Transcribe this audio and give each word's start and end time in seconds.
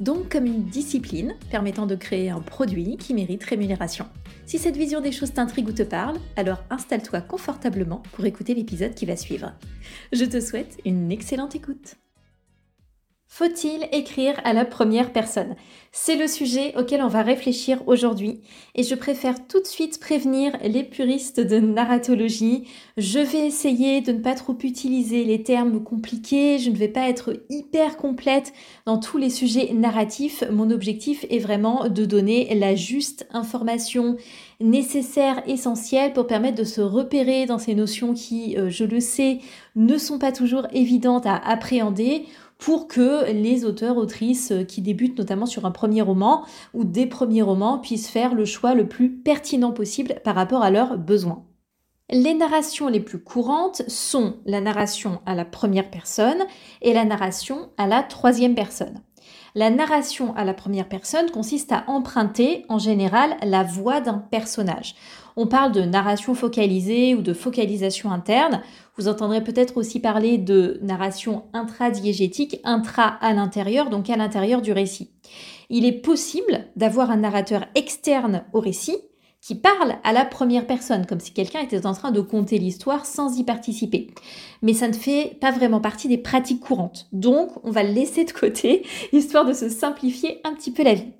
Donc 0.00 0.30
comme 0.30 0.46
une 0.46 0.64
discipline 0.64 1.34
permettant 1.50 1.86
de 1.86 1.96
créer 1.96 2.30
un 2.30 2.40
produit 2.40 2.96
qui 2.96 3.14
mérite 3.14 3.44
rémunération. 3.44 4.06
Si 4.46 4.58
cette 4.58 4.76
vision 4.76 5.00
des 5.00 5.12
choses 5.12 5.32
t'intrigue 5.32 5.68
ou 5.68 5.72
te 5.72 5.82
parle, 5.82 6.18
alors 6.36 6.62
installe-toi 6.70 7.20
confortablement 7.20 8.02
pour 8.12 8.24
écouter 8.24 8.54
l'épisode 8.54 8.94
qui 8.94 9.06
va 9.06 9.16
suivre. 9.16 9.52
Je 10.12 10.24
te 10.24 10.40
souhaite 10.40 10.78
une 10.84 11.10
excellente 11.10 11.54
écoute. 11.54 11.96
Faut-il 13.30 13.86
écrire 13.92 14.40
à 14.44 14.54
la 14.54 14.64
première 14.64 15.12
personne? 15.12 15.54
C'est 15.92 16.16
le 16.16 16.26
sujet 16.26 16.74
auquel 16.78 17.02
on 17.02 17.08
va 17.08 17.22
réfléchir 17.22 17.82
aujourd'hui 17.86 18.40
et 18.74 18.82
je 18.82 18.94
préfère 18.94 19.46
tout 19.46 19.60
de 19.60 19.66
suite 19.66 20.00
prévenir 20.00 20.52
les 20.64 20.82
puristes 20.82 21.38
de 21.38 21.58
narratologie. 21.60 22.64
Je 22.96 23.18
vais 23.18 23.46
essayer 23.46 24.00
de 24.00 24.12
ne 24.12 24.20
pas 24.20 24.34
trop 24.34 24.56
utiliser 24.62 25.24
les 25.24 25.42
termes 25.42 25.84
compliqués, 25.84 26.58
je 26.58 26.70
ne 26.70 26.76
vais 26.76 26.88
pas 26.88 27.08
être 27.08 27.42
hyper 27.50 27.98
complète 27.98 28.52
dans 28.86 28.98
tous 28.98 29.18
les 29.18 29.30
sujets 29.30 29.72
narratifs. 29.74 30.42
Mon 30.50 30.70
objectif 30.70 31.26
est 31.28 31.38
vraiment 31.38 31.88
de 31.88 32.06
donner 32.06 32.52
la 32.54 32.74
juste 32.74 33.28
information 33.30 34.16
nécessaire, 34.60 35.42
essentielle 35.46 36.12
pour 36.12 36.26
permettre 36.26 36.58
de 36.58 36.64
se 36.64 36.80
repérer 36.80 37.46
dans 37.46 37.58
ces 37.58 37.74
notions 37.74 38.14
qui, 38.14 38.56
euh, 38.56 38.70
je 38.70 38.84
le 38.84 39.00
sais, 39.00 39.38
ne 39.76 39.98
sont 39.98 40.18
pas 40.18 40.32
toujours 40.32 40.66
évidentes 40.72 41.26
à 41.26 41.36
appréhender 41.36 42.24
pour 42.58 42.88
que 42.88 43.30
les 43.30 43.64
auteurs, 43.64 43.96
autrices 43.96 44.50
euh, 44.50 44.64
qui 44.64 44.82
débutent 44.82 45.18
notamment 45.18 45.46
sur 45.46 45.64
un 45.64 45.70
premier 45.70 46.02
roman 46.02 46.44
ou 46.74 46.84
des 46.84 47.06
premiers 47.06 47.42
romans 47.42 47.78
puissent 47.78 48.10
faire 48.10 48.34
le 48.34 48.44
choix 48.44 48.74
le 48.74 48.88
plus 48.88 49.10
pertinent 49.10 49.72
possible 49.72 50.16
par 50.24 50.34
rapport 50.34 50.62
à 50.62 50.70
leurs 50.70 50.98
besoins. 50.98 51.44
Les 52.10 52.34
narrations 52.34 52.88
les 52.88 53.00
plus 53.00 53.22
courantes 53.22 53.82
sont 53.86 54.36
la 54.46 54.60
narration 54.60 55.20
à 55.26 55.34
la 55.34 55.44
première 55.44 55.90
personne 55.90 56.46
et 56.80 56.94
la 56.94 57.04
narration 57.04 57.68
à 57.76 57.86
la 57.86 58.02
troisième 58.02 58.54
personne. 58.54 59.02
La 59.54 59.70
narration 59.70 60.34
à 60.34 60.44
la 60.44 60.54
première 60.54 60.88
personne 60.88 61.30
consiste 61.30 61.72
à 61.72 61.84
emprunter 61.86 62.64
en 62.68 62.78
général 62.78 63.36
la 63.42 63.62
voix 63.62 64.00
d'un 64.00 64.18
personnage. 64.18 64.94
On 65.40 65.46
parle 65.46 65.70
de 65.70 65.82
narration 65.82 66.34
focalisée 66.34 67.14
ou 67.14 67.22
de 67.22 67.32
focalisation 67.32 68.10
interne. 68.10 68.60
Vous 68.96 69.06
entendrez 69.06 69.44
peut-être 69.44 69.76
aussi 69.76 70.00
parler 70.00 70.36
de 70.36 70.80
narration 70.82 71.44
intradiégétique, 71.52 72.58
intra 72.64 73.04
à 73.04 73.32
l'intérieur, 73.34 73.88
donc 73.88 74.10
à 74.10 74.16
l'intérieur 74.16 74.62
du 74.62 74.72
récit. 74.72 75.12
Il 75.70 75.84
est 75.84 75.92
possible 75.92 76.66
d'avoir 76.74 77.12
un 77.12 77.18
narrateur 77.18 77.66
externe 77.76 78.42
au 78.52 78.58
récit 78.58 78.96
qui 79.40 79.54
parle 79.54 79.94
à 80.02 80.12
la 80.12 80.24
première 80.24 80.66
personne, 80.66 81.06
comme 81.06 81.20
si 81.20 81.32
quelqu'un 81.32 81.60
était 81.60 81.86
en 81.86 81.94
train 81.94 82.10
de 82.10 82.20
conter 82.20 82.58
l'histoire 82.58 83.06
sans 83.06 83.38
y 83.38 83.44
participer. 83.44 84.08
Mais 84.62 84.74
ça 84.74 84.88
ne 84.88 84.92
fait 84.92 85.38
pas 85.40 85.52
vraiment 85.52 85.80
partie 85.80 86.08
des 86.08 86.18
pratiques 86.18 86.58
courantes. 86.58 87.06
Donc, 87.12 87.52
on 87.62 87.70
va 87.70 87.84
le 87.84 87.92
laisser 87.92 88.24
de 88.24 88.32
côté, 88.32 88.84
histoire 89.12 89.44
de 89.44 89.52
se 89.52 89.68
simplifier 89.68 90.40
un 90.42 90.52
petit 90.54 90.72
peu 90.72 90.82
la 90.82 90.94
vie. 90.94 91.12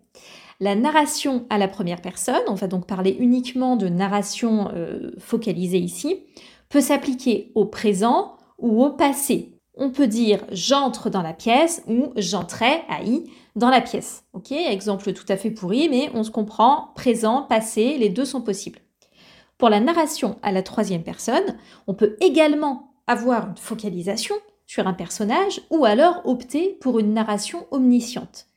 La 0.61 0.75
narration 0.75 1.47
à 1.51 1.59
la 1.59 1.69
première 1.69 2.03
personne, 2.03 2.43
on 2.49 2.55
va 2.55 2.67
donc 2.67 2.85
parler 2.85 3.17
uniquement 3.21 3.77
de 3.77 3.89
narration 3.89 4.73
euh, 4.75 5.13
focalisée 5.19 5.79
ici, 5.79 6.25
peut 6.69 6.81
s'appliquer 6.81 7.53
au 7.55 7.65
présent 7.65 8.37
ou 8.59 8.83
au 8.83 8.91
passé. 8.91 9.53
On 9.77 9.91
peut 9.91 10.09
dire 10.09 10.45
j'entre 10.51 11.11
dans 11.11 11.23
la 11.23 11.33
pièce 11.33 11.85
ou 11.87 12.13
j'entrais, 12.17 12.83
AI, 12.91 13.23
dans 13.55 13.71
la 13.71 13.81
pièce. 13.81 14.25
Ok, 14.33 14.51
exemple 14.51 15.13
tout 15.13 15.25
à 15.29 15.37
fait 15.37 15.53
pourri, 15.53 15.89
mais 15.89 16.11
on 16.15 16.25
se 16.25 16.33
comprend, 16.33 16.91
présent, 16.97 17.43
passé, 17.43 17.97
les 17.97 18.09
deux 18.09 18.25
sont 18.25 18.43
possibles. 18.43 18.81
Pour 19.59 19.69
la 19.69 19.79
narration 19.79 20.39
à 20.43 20.51
la 20.51 20.65
troisième 20.65 21.05
personne, 21.05 21.57
on 21.87 21.95
peut 21.95 22.17
également 22.21 22.95
avoir 23.07 23.47
une 23.47 23.57
focalisation 23.57 24.35
sur 24.67 24.89
un 24.89 24.93
personnage 24.93 25.61
ou 25.71 25.85
alors 25.85 26.21
opter 26.25 26.77
pour 26.81 26.99
une 26.99 27.15
narration 27.15 27.69
omnisciente. 27.71 28.49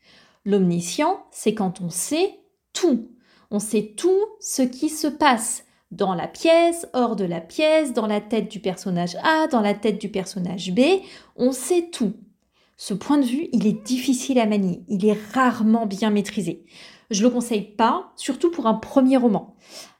L'omniscient, 0.45 1.25
c'est 1.31 1.53
quand 1.53 1.81
on 1.81 1.89
sait 1.89 2.39
tout. 2.73 3.09
On 3.51 3.59
sait 3.59 3.93
tout 3.97 4.25
ce 4.39 4.61
qui 4.61 4.89
se 4.89 5.07
passe 5.07 5.65
dans 5.91 6.15
la 6.15 6.27
pièce, 6.27 6.87
hors 6.93 7.15
de 7.15 7.25
la 7.25 7.41
pièce, 7.41 7.93
dans 7.93 8.07
la 8.07 8.21
tête 8.21 8.49
du 8.49 8.59
personnage 8.59 9.17
A, 9.23 9.47
dans 9.47 9.61
la 9.61 9.73
tête 9.73 9.99
du 9.99 10.09
personnage 10.09 10.71
B. 10.71 10.79
On 11.35 11.51
sait 11.51 11.89
tout. 11.91 12.13
Ce 12.77 12.93
point 12.93 13.17
de 13.17 13.25
vue, 13.25 13.47
il 13.51 13.67
est 13.67 13.85
difficile 13.85 14.39
à 14.39 14.47
manier, 14.47 14.83
il 14.87 15.05
est 15.05 15.17
rarement 15.33 15.85
bien 15.85 16.09
maîtrisé. 16.09 16.65
Je 17.11 17.23
le 17.23 17.29
conseille 17.29 17.61
pas, 17.61 18.13
surtout 18.15 18.49
pour 18.49 18.67
un 18.67 18.73
premier 18.73 19.17
roman. 19.17 19.53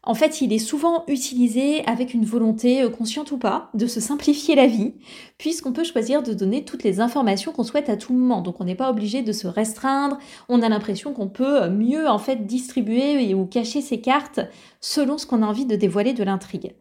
En 0.04 0.16
fait, 0.16 0.42
il 0.42 0.52
est 0.54 0.60
souvent 0.60 1.04
utilisé 1.08 1.86
avec 1.86 2.14
une 2.14 2.26
volonté, 2.26 2.82
euh, 2.82 2.90
consciente 2.90 3.32
ou 3.32 3.38
pas, 3.38 3.70
de 3.74 3.86
se 3.86 4.00
simplifier 4.00 4.56
la 4.56 4.66
vie, 4.66 4.94
puisqu'on 5.38 5.74
peut 5.74 5.84
choisir 5.84 6.24
de 6.24 6.34
donner 6.34 6.64
toutes 6.64 6.84
les 6.84 7.02
informations 7.02 7.52
qu'on 7.52 7.66
souhaite 7.66 7.90
à 7.90 7.98
tout 7.98 8.14
moment. 8.14 8.42
Donc 8.42 8.62
on 8.62 8.64
n'est 8.64 8.76
pas 8.76 8.90
obligé 8.90 9.22
de 9.22 9.32
se 9.34 9.46
restreindre, 9.46 10.18
on 10.50 10.62
a 10.62 10.70
l'impression 10.70 11.14
qu'on 11.14 11.28
peut 11.28 11.70
mieux 11.70 12.08
en 12.08 12.18
fait 12.18 12.48
distribuer 12.48 13.34
ou 13.36 13.46
cacher 13.46 13.82
ses 13.82 14.00
cartes 14.00 14.40
selon 14.80 15.18
ce 15.20 15.28
qu'on 15.28 15.44
a 15.44 15.46
envie 15.46 15.66
de 15.66 15.76
dévoiler 15.76 16.14
de 16.14 16.24
l'intrigue. 16.24 16.74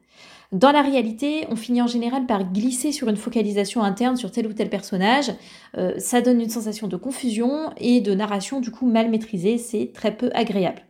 Dans 0.53 0.72
la 0.72 0.83
réalité, 0.83 1.47
on 1.49 1.55
finit 1.55 1.81
en 1.81 1.87
général 1.87 2.27
par 2.27 2.53
glisser 2.53 2.91
sur 2.91 3.09
une 3.09 3.16
focalisation 3.16 3.84
interne 3.84 4.16
sur 4.16 4.33
tel 4.33 4.49
ou 4.49 4.53
tel 4.53 4.69
personnage. 4.69 5.33
Euh, 5.78 5.94
ça 5.99 6.21
donne 6.21 6.41
une 6.41 6.50
sensation 6.50 6.88
de 6.88 6.97
confusion 6.97 7.71
et 7.77 8.00
de 8.00 8.15
narration 8.15 8.61
du 8.61 8.72
coup 8.72 8.87
mal 8.87 9.11
maîtrisée. 9.11 9.59
C'est 9.59 9.93
très 9.94 10.16
peu 10.16 10.31
agréable. 10.34 10.83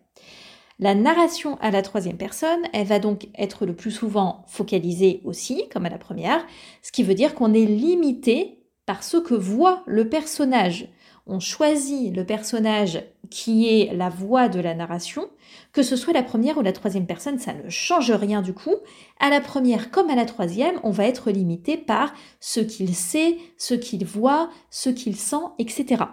La 0.79 0.95
narration 0.95 1.59
à 1.61 1.71
la 1.71 1.83
troisième 1.83 2.17
personne, 2.17 2.61
elle 2.73 2.87
va 2.87 3.01
donc 3.01 3.29
être 3.37 3.67
le 3.67 3.77
plus 3.77 3.91
souvent 3.91 4.47
focalisée 4.49 5.21
aussi, 5.25 5.69
comme 5.71 5.85
à 5.85 5.91
la 5.91 5.99
première, 5.99 6.43
ce 6.81 6.91
qui 6.91 7.03
veut 7.03 7.13
dire 7.13 7.35
qu'on 7.35 7.53
est 7.53 7.67
limité 7.67 8.65
par 8.87 9.03
ce 9.03 9.19
que 9.19 9.35
voit 9.35 9.83
le 9.87 10.09
personnage. 10.09 10.89
On 11.27 11.41
choisit 11.41 12.15
le 12.15 12.25
personnage 12.25 13.03
qui 13.31 13.69
est 13.69 13.95
la 13.95 14.09
voix 14.09 14.49
de 14.49 14.61
la 14.61 14.75
narration, 14.75 15.29
que 15.73 15.83
ce 15.83 15.97
soit 15.97 16.13
la 16.13 16.23
première 16.23 16.59
ou 16.59 16.63
la 16.63 16.73
troisième 16.73 17.07
personne, 17.07 17.39
ça 17.39 17.55
ne 17.55 17.69
change 17.69 18.11
rien 18.11 18.43
du 18.43 18.53
coup. 18.53 18.75
À 19.21 19.31
la 19.31 19.41
première 19.41 19.91
comme 19.91 20.11
à 20.11 20.17
la 20.17 20.27
troisième, 20.27 20.81
on 20.83 20.91
va 20.91 21.05
être 21.05 21.31
limité 21.31 21.77
par 21.77 22.13
ce 22.41 22.61
qu'il 22.61 22.95
sait, 22.95 23.37
ce 23.57 23.75
qu'il 23.75 24.05
voit, 24.05 24.51
ce 24.71 24.91
qu'il 24.91 25.17
sent, 25.17 25.47
etc. 25.59 26.05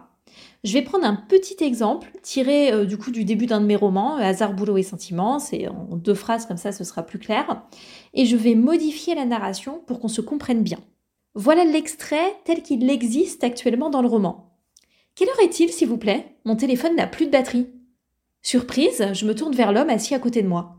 Je 0.64 0.74
vais 0.74 0.82
prendre 0.82 1.06
un 1.06 1.16
petit 1.16 1.64
exemple 1.64 2.12
tiré 2.22 2.72
euh, 2.72 2.86
du 2.86 2.98
coup 2.98 3.12
du 3.12 3.24
début 3.24 3.46
d'un 3.46 3.62
de 3.62 3.66
mes 3.66 3.76
romans, 3.76 4.18
euh, 4.18 4.22
Hasard, 4.22 4.54
boulot 4.54 4.78
et 4.78 4.84
sentiment. 4.84 5.40
C'est 5.40 5.68
en 5.68 5.96
deux 5.96 6.14
phrases 6.14 6.46
comme 6.46 6.58
ça, 6.58 6.72
ce 6.72 6.84
sera 6.84 7.04
plus 7.04 7.20
clair. 7.20 7.64
Et 8.14 8.26
je 8.26 8.36
vais 8.36 8.56
modifier 8.56 9.16
la 9.16 9.26
narration 9.26 9.82
pour 9.86 10.00
qu'on 10.00 10.08
se 10.08 10.22
comprenne 10.22 10.64
bien. 10.64 10.80
Voilà 11.36 11.64
l'extrait 11.64 12.36
tel 12.46 12.64
qu'il 12.64 12.90
existe 12.90 13.44
actuellement 13.44 13.90
dans 13.90 14.02
le 14.02 14.08
roman. 14.08 14.47
Quelle 15.18 15.28
heure 15.28 15.42
est-il, 15.42 15.70
s'il 15.74 15.90
vous 15.90 15.98
plaît? 15.98 16.38
Mon 16.46 16.56
téléphone 16.56 16.96
n'a 16.96 17.08
plus 17.08 17.26
de 17.26 17.32
batterie. 17.32 17.68
Surprise, 18.42 19.10
je 19.12 19.26
me 19.26 19.36
tourne 19.36 19.54
vers 19.54 19.74
l'homme 19.74 19.90
assis 19.90 20.16
à 20.16 20.20
côté 20.20 20.42
de 20.42 20.48
moi. 20.48 20.78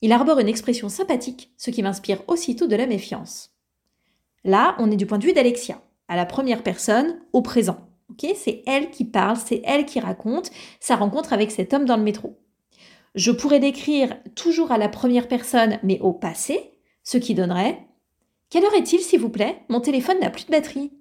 Il 0.00 0.12
arbore 0.12 0.38
une 0.38 0.48
expression 0.48 0.88
sympathique, 0.88 1.52
ce 1.58 1.70
qui 1.70 1.82
m'inspire 1.82 2.22
aussitôt 2.26 2.66
de 2.66 2.76
la 2.76 2.86
méfiance. 2.86 3.50
Là, 4.44 4.74
on 4.78 4.90
est 4.90 4.96
du 4.96 5.04
point 5.04 5.18
de 5.18 5.26
vue 5.26 5.34
d'Alexia, 5.34 5.82
à 6.08 6.16
la 6.16 6.24
première 6.24 6.62
personne, 6.62 7.20
au 7.34 7.42
présent 7.42 7.90
c'est 8.34 8.62
elle 8.66 8.90
qui 8.90 9.04
parle, 9.04 9.36
c'est 9.36 9.62
elle 9.64 9.86
qui 9.86 10.00
raconte 10.00 10.50
sa 10.78 10.96
rencontre 10.96 11.32
avec 11.32 11.50
cet 11.50 11.72
homme 11.72 11.84
dans 11.84 11.96
le 11.96 12.02
métro. 12.02 12.38
Je 13.14 13.30
pourrais 13.30 13.60
décrire 13.60 14.16
toujours 14.34 14.70
à 14.70 14.78
la 14.78 14.88
première 14.88 15.28
personne, 15.28 15.78
mais 15.82 15.98
au 16.00 16.12
passé, 16.12 16.72
ce 17.02 17.18
qui 17.18 17.34
donnerait 17.34 17.86
Quelle 18.50 18.64
heure 18.64 18.74
est-il, 18.74 19.00
s'il 19.00 19.20
vous 19.20 19.30
plaît? 19.30 19.62
Mon 19.68 19.80
téléphone 19.80 20.20
n'a 20.20 20.30
plus 20.30 20.46
de 20.46 20.50
batterie. 20.50 20.92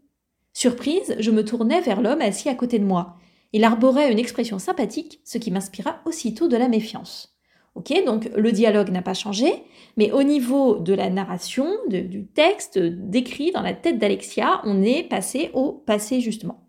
Surprise, 0.54 1.16
je 1.20 1.32
me 1.32 1.46
tournais 1.46 1.82
vers 1.82 2.02
l'homme 2.02 2.22
assis 2.22 2.50
à 2.50 2.56
côté 2.56 2.80
de 2.80 2.86
moi. 2.86 3.18
Il 3.54 3.64
arborait 3.64 4.12
une 4.12 4.20
expression 4.20 4.60
sympathique, 4.60 5.22
ce 5.24 5.38
qui 5.38 5.52
m'inspira 5.52 6.02
aussitôt 6.06 6.48
de 6.48 6.58
la 6.58 6.68
méfiance. 6.68 7.36
Ok, 7.76 7.94
donc 8.06 8.30
le 8.36 8.52
dialogue 8.52 8.90
n'a 8.90 9.02
pas 9.02 9.14
changé, 9.14 9.64
mais 9.96 10.12
au 10.12 10.24
niveau 10.24 10.80
de 10.80 10.94
la 10.94 11.10
narration, 11.10 11.68
du 11.88 12.26
texte 12.28 12.78
décrit 12.78 13.52
dans 13.52 13.62
la 13.62 13.74
tête 13.74 14.00
d'Alexia, 14.00 14.62
on 14.66 14.82
est 14.82 15.04
passé 15.04 15.52
au 15.54 15.72
passé 15.72 16.20
justement. 16.20 16.68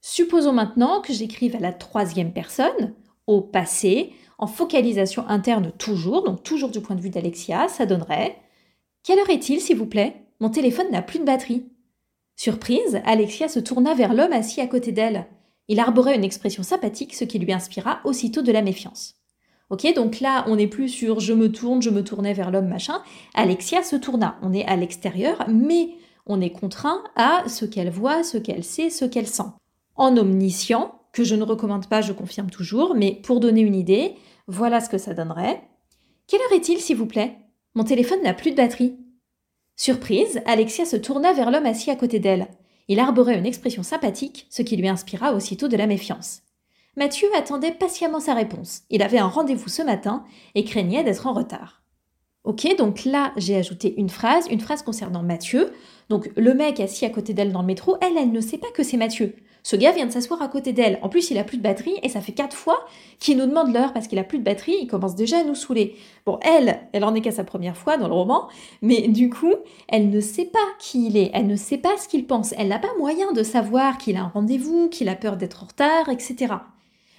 Supposons 0.00 0.52
maintenant 0.52 1.00
que 1.00 1.12
j'écrive 1.12 1.56
à 1.56 1.60
la 1.60 1.72
troisième 1.72 2.32
personne, 2.32 2.94
au 3.26 3.40
passé, 3.40 4.12
en 4.38 4.46
focalisation 4.46 5.26
interne 5.28 5.72
toujours, 5.78 6.24
donc 6.24 6.42
toujours 6.42 6.70
du 6.70 6.80
point 6.80 6.96
de 6.96 7.00
vue 7.00 7.10
d'Alexia, 7.10 7.68
ça 7.68 7.86
donnerait 7.86 8.36
Quelle 9.02 9.18
heure 9.18 9.30
est-il, 9.30 9.60
s'il 9.60 9.76
vous 9.76 9.86
plaît? 9.86 10.26
Mon 10.40 10.50
téléphone 10.50 10.90
n'a 10.90 11.00
plus 11.00 11.20
de 11.20 11.24
batterie. 11.24 11.66
Surprise, 12.36 13.00
Alexia 13.04 13.48
se 13.48 13.60
tourna 13.60 13.94
vers 13.94 14.14
l'homme 14.14 14.32
assis 14.32 14.60
à 14.60 14.66
côté 14.66 14.92
d'elle. 14.92 15.26
Il 15.68 15.80
arborait 15.80 16.16
une 16.16 16.24
expression 16.24 16.62
sympathique, 16.62 17.14
ce 17.14 17.24
qui 17.24 17.38
lui 17.38 17.52
inspira 17.52 18.00
aussitôt 18.04 18.42
de 18.42 18.52
la 18.52 18.62
méfiance. 18.62 19.14
Ok, 19.70 19.92
donc 19.94 20.20
là, 20.20 20.44
on 20.46 20.56
n'est 20.56 20.66
plus 20.66 20.88
sur 20.88 21.20
je 21.20 21.32
me 21.32 21.50
tourne, 21.50 21.80
je 21.80 21.90
me 21.90 22.04
tournais 22.04 22.34
vers 22.34 22.50
l'homme, 22.50 22.68
machin. 22.68 23.02
Alexia 23.34 23.82
se 23.82 23.96
tourna. 23.96 24.36
On 24.42 24.52
est 24.52 24.66
à 24.66 24.76
l'extérieur, 24.76 25.46
mais 25.48 25.90
on 26.26 26.40
est 26.40 26.50
contraint 26.50 27.02
à 27.16 27.44
ce 27.48 27.64
qu'elle 27.64 27.90
voit, 27.90 28.22
ce 28.22 28.36
qu'elle 28.36 28.64
sait, 28.64 28.90
ce 28.90 29.04
qu'elle 29.04 29.26
sent. 29.26 29.42
En 29.96 30.16
omniscient, 30.16 31.00
que 31.12 31.24
je 31.24 31.34
ne 31.34 31.44
recommande 31.44 31.88
pas, 31.88 32.02
je 32.02 32.12
confirme 32.12 32.50
toujours, 32.50 32.94
mais 32.94 33.20
pour 33.22 33.40
donner 33.40 33.62
une 33.62 33.74
idée, 33.74 34.16
voilà 34.48 34.80
ce 34.80 34.90
que 34.90 34.98
ça 34.98 35.14
donnerait. 35.14 35.62
Quelle 36.26 36.40
heure 36.40 36.52
est-il, 36.52 36.78
s'il 36.78 36.96
vous 36.96 37.06
plaît? 37.06 37.38
Mon 37.74 37.84
téléphone 37.84 38.22
n'a 38.22 38.34
plus 38.34 38.50
de 38.50 38.56
batterie. 38.56 38.96
Surprise, 39.76 40.40
Alexia 40.46 40.84
se 40.84 40.96
tourna 40.96 41.32
vers 41.32 41.50
l'homme 41.50 41.66
assis 41.66 41.90
à 41.90 41.96
côté 41.96 42.20
d'elle. 42.20 42.48
Il 42.88 43.00
arborait 43.00 43.38
une 43.38 43.46
expression 43.46 43.82
sympathique, 43.82 44.46
ce 44.50 44.62
qui 44.62 44.76
lui 44.76 44.88
inspira 44.88 45.34
aussitôt 45.34 45.68
de 45.68 45.76
la 45.76 45.86
méfiance. 45.86 46.42
Mathieu 46.96 47.28
attendait 47.36 47.72
patiemment 47.72 48.20
sa 48.20 48.34
réponse. 48.34 48.82
Il 48.90 49.02
avait 49.02 49.18
un 49.18 49.26
rendez-vous 49.26 49.68
ce 49.68 49.82
matin 49.82 50.24
et 50.54 50.64
craignait 50.64 51.02
d'être 51.02 51.26
en 51.26 51.32
retard. 51.32 51.82
Ok, 52.44 52.76
donc 52.76 53.04
là, 53.04 53.32
j'ai 53.36 53.56
ajouté 53.56 53.94
une 53.96 54.10
phrase, 54.10 54.46
une 54.48 54.60
phrase 54.60 54.82
concernant 54.82 55.22
Mathieu. 55.22 55.72
Donc 56.08 56.30
le 56.36 56.54
mec 56.54 56.78
assis 56.78 57.06
à 57.06 57.10
côté 57.10 57.32
d'elle 57.32 57.52
dans 57.52 57.62
le 57.62 57.66
métro, 57.66 57.96
elle, 58.00 58.16
elle 58.18 58.32
ne 58.32 58.40
sait 58.40 58.58
pas 58.58 58.70
que 58.70 58.82
c'est 58.82 58.98
Mathieu. 58.98 59.34
Ce 59.64 59.76
gars 59.76 59.92
vient 59.92 60.04
de 60.04 60.12
s'asseoir 60.12 60.42
à 60.42 60.48
côté 60.48 60.74
d'elle. 60.74 60.98
En 61.00 61.08
plus, 61.08 61.30
il 61.30 61.38
a 61.38 61.42
plus 61.42 61.56
de 61.56 61.62
batterie 61.62 61.98
et 62.02 62.10
ça 62.10 62.20
fait 62.20 62.32
quatre 62.32 62.54
fois 62.54 62.86
qu'il 63.18 63.38
nous 63.38 63.46
demande 63.46 63.72
l'heure 63.72 63.94
parce 63.94 64.08
qu'il 64.08 64.18
a 64.18 64.24
plus 64.24 64.38
de 64.38 64.44
batterie. 64.44 64.76
Il 64.82 64.86
commence 64.86 65.14
déjà 65.14 65.38
à 65.38 65.42
nous 65.42 65.54
saouler. 65.54 65.96
Bon, 66.26 66.38
elle, 66.42 66.80
elle 66.92 67.02
en 67.02 67.14
est 67.14 67.22
qu'à 67.22 67.32
sa 67.32 67.44
première 67.44 67.76
fois 67.76 67.96
dans 67.96 68.06
le 68.06 68.12
roman, 68.12 68.48
mais 68.82 69.08
du 69.08 69.30
coup, 69.30 69.54
elle 69.88 70.10
ne 70.10 70.20
sait 70.20 70.44
pas 70.44 70.58
qui 70.78 71.06
il 71.06 71.16
est. 71.16 71.30
Elle 71.32 71.46
ne 71.46 71.56
sait 71.56 71.78
pas 71.78 71.96
ce 71.96 72.08
qu'il 72.08 72.26
pense. 72.26 72.52
Elle 72.58 72.68
n'a 72.68 72.78
pas 72.78 72.94
moyen 72.98 73.32
de 73.32 73.42
savoir 73.42 73.96
qu'il 73.96 74.16
a 74.16 74.24
un 74.24 74.28
rendez-vous, 74.28 74.90
qu'il 74.90 75.08
a 75.08 75.16
peur 75.16 75.38
d'être 75.38 75.62
en 75.64 75.66
retard, 75.66 76.10
etc. 76.10 76.54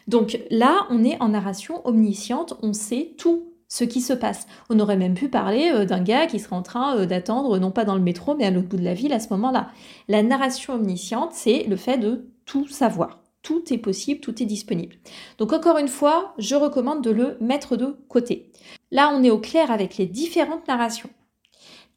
Donc 0.07 0.37
là, 0.51 0.85
on 0.91 1.03
est 1.03 1.19
en 1.19 1.29
narration 1.29 1.81
omnisciente, 1.87 2.53
on 2.61 2.73
sait 2.73 3.13
tout 3.17 3.54
ce 3.75 3.83
qui 3.83 3.99
se 3.99 4.13
passe. 4.13 4.47
On 4.69 4.79
aurait 4.79 4.95
même 4.95 5.15
pu 5.15 5.27
parler 5.27 5.69
euh, 5.73 5.83
d'un 5.83 6.01
gars 6.01 6.27
qui 6.27 6.39
serait 6.39 6.55
en 6.55 6.61
train 6.61 6.95
euh, 6.95 7.05
d'attendre, 7.05 7.59
non 7.59 7.71
pas 7.71 7.83
dans 7.83 7.95
le 7.95 8.01
métro, 8.01 8.33
mais 8.33 8.45
à 8.45 8.51
l'autre 8.51 8.69
bout 8.69 8.77
de 8.77 8.85
la 8.85 8.93
ville 8.93 9.11
à 9.11 9.19
ce 9.19 9.27
moment-là. 9.31 9.69
La 10.07 10.23
narration 10.23 10.75
omnisciente, 10.75 11.33
c'est 11.33 11.63
le 11.63 11.75
fait 11.75 11.97
de 11.97 12.25
tout 12.45 12.69
savoir. 12.69 13.21
Tout 13.41 13.73
est 13.73 13.77
possible, 13.77 14.21
tout 14.21 14.41
est 14.41 14.45
disponible. 14.45 14.95
Donc 15.39 15.51
encore 15.51 15.77
une 15.77 15.89
fois, 15.89 16.33
je 16.37 16.55
recommande 16.55 17.03
de 17.03 17.11
le 17.11 17.37
mettre 17.41 17.75
de 17.75 17.97
côté. 18.07 18.49
Là, 18.91 19.11
on 19.13 19.23
est 19.25 19.29
au 19.29 19.39
clair 19.39 19.69
avec 19.69 19.97
les 19.97 20.05
différentes 20.05 20.69
narrations. 20.69 21.09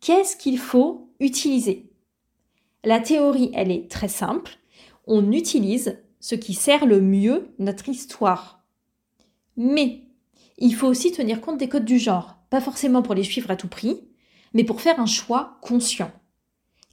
Qu'est-ce 0.00 0.36
qu'il 0.36 0.58
faut 0.58 1.12
utiliser? 1.20 1.92
La 2.82 2.98
théorie, 2.98 3.52
elle 3.54 3.70
est 3.70 3.88
très 3.88 4.08
simple. 4.08 4.58
On 5.06 5.30
utilise 5.30 5.96
ce 6.18 6.34
qui 6.34 6.54
sert 6.54 6.86
le 6.86 7.00
mieux 7.00 7.54
notre 7.60 7.88
histoire. 7.88 8.64
Mais 9.56 10.07
il 10.58 10.74
faut 10.74 10.86
aussi 10.86 11.12
tenir 11.12 11.40
compte 11.40 11.58
des 11.58 11.68
codes 11.68 11.84
du 11.84 11.98
genre, 11.98 12.36
pas 12.50 12.60
forcément 12.60 13.02
pour 13.02 13.14
les 13.14 13.24
suivre 13.24 13.50
à 13.50 13.56
tout 13.56 13.68
prix, 13.68 14.00
mais 14.54 14.64
pour 14.64 14.80
faire 14.80 15.00
un 15.00 15.06
choix 15.06 15.58
conscient. 15.62 16.10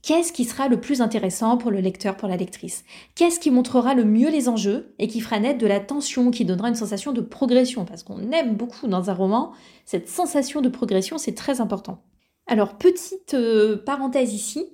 Qu'est-ce 0.01 0.31
qui 0.31 0.45
sera 0.45 0.67
le 0.67 0.79
plus 0.79 1.01
intéressant 1.01 1.57
pour 1.57 1.71
le 1.71 1.79
lecteur, 1.79 2.15
pour 2.15 2.29
la 2.29 2.37
lectrice? 2.37 2.83
Qu'est-ce 3.15 3.39
qui 3.39 3.49
montrera 3.49 3.95
le 3.95 4.05
mieux 4.05 4.29
les 4.29 4.47
enjeux 4.47 4.93
et 4.99 5.07
qui 5.07 5.19
fera 5.19 5.39
naître 5.39 5.57
de 5.57 5.65
la 5.65 5.79
tension, 5.79 6.29
qui 6.29 6.45
donnera 6.45 6.69
une 6.69 6.75
sensation 6.75 7.11
de 7.11 7.21
progression? 7.21 7.85
Parce 7.85 8.03
qu'on 8.03 8.31
aime 8.31 8.55
beaucoup 8.55 8.87
dans 8.87 9.09
un 9.09 9.13
roman, 9.15 9.53
cette 9.83 10.07
sensation 10.07 10.61
de 10.61 10.69
progression, 10.69 11.17
c'est 11.17 11.33
très 11.33 11.59
important. 11.59 12.03
Alors, 12.45 12.77
petite 12.77 13.33
euh, 13.33 13.77
parenthèse 13.77 14.31
ici, 14.35 14.67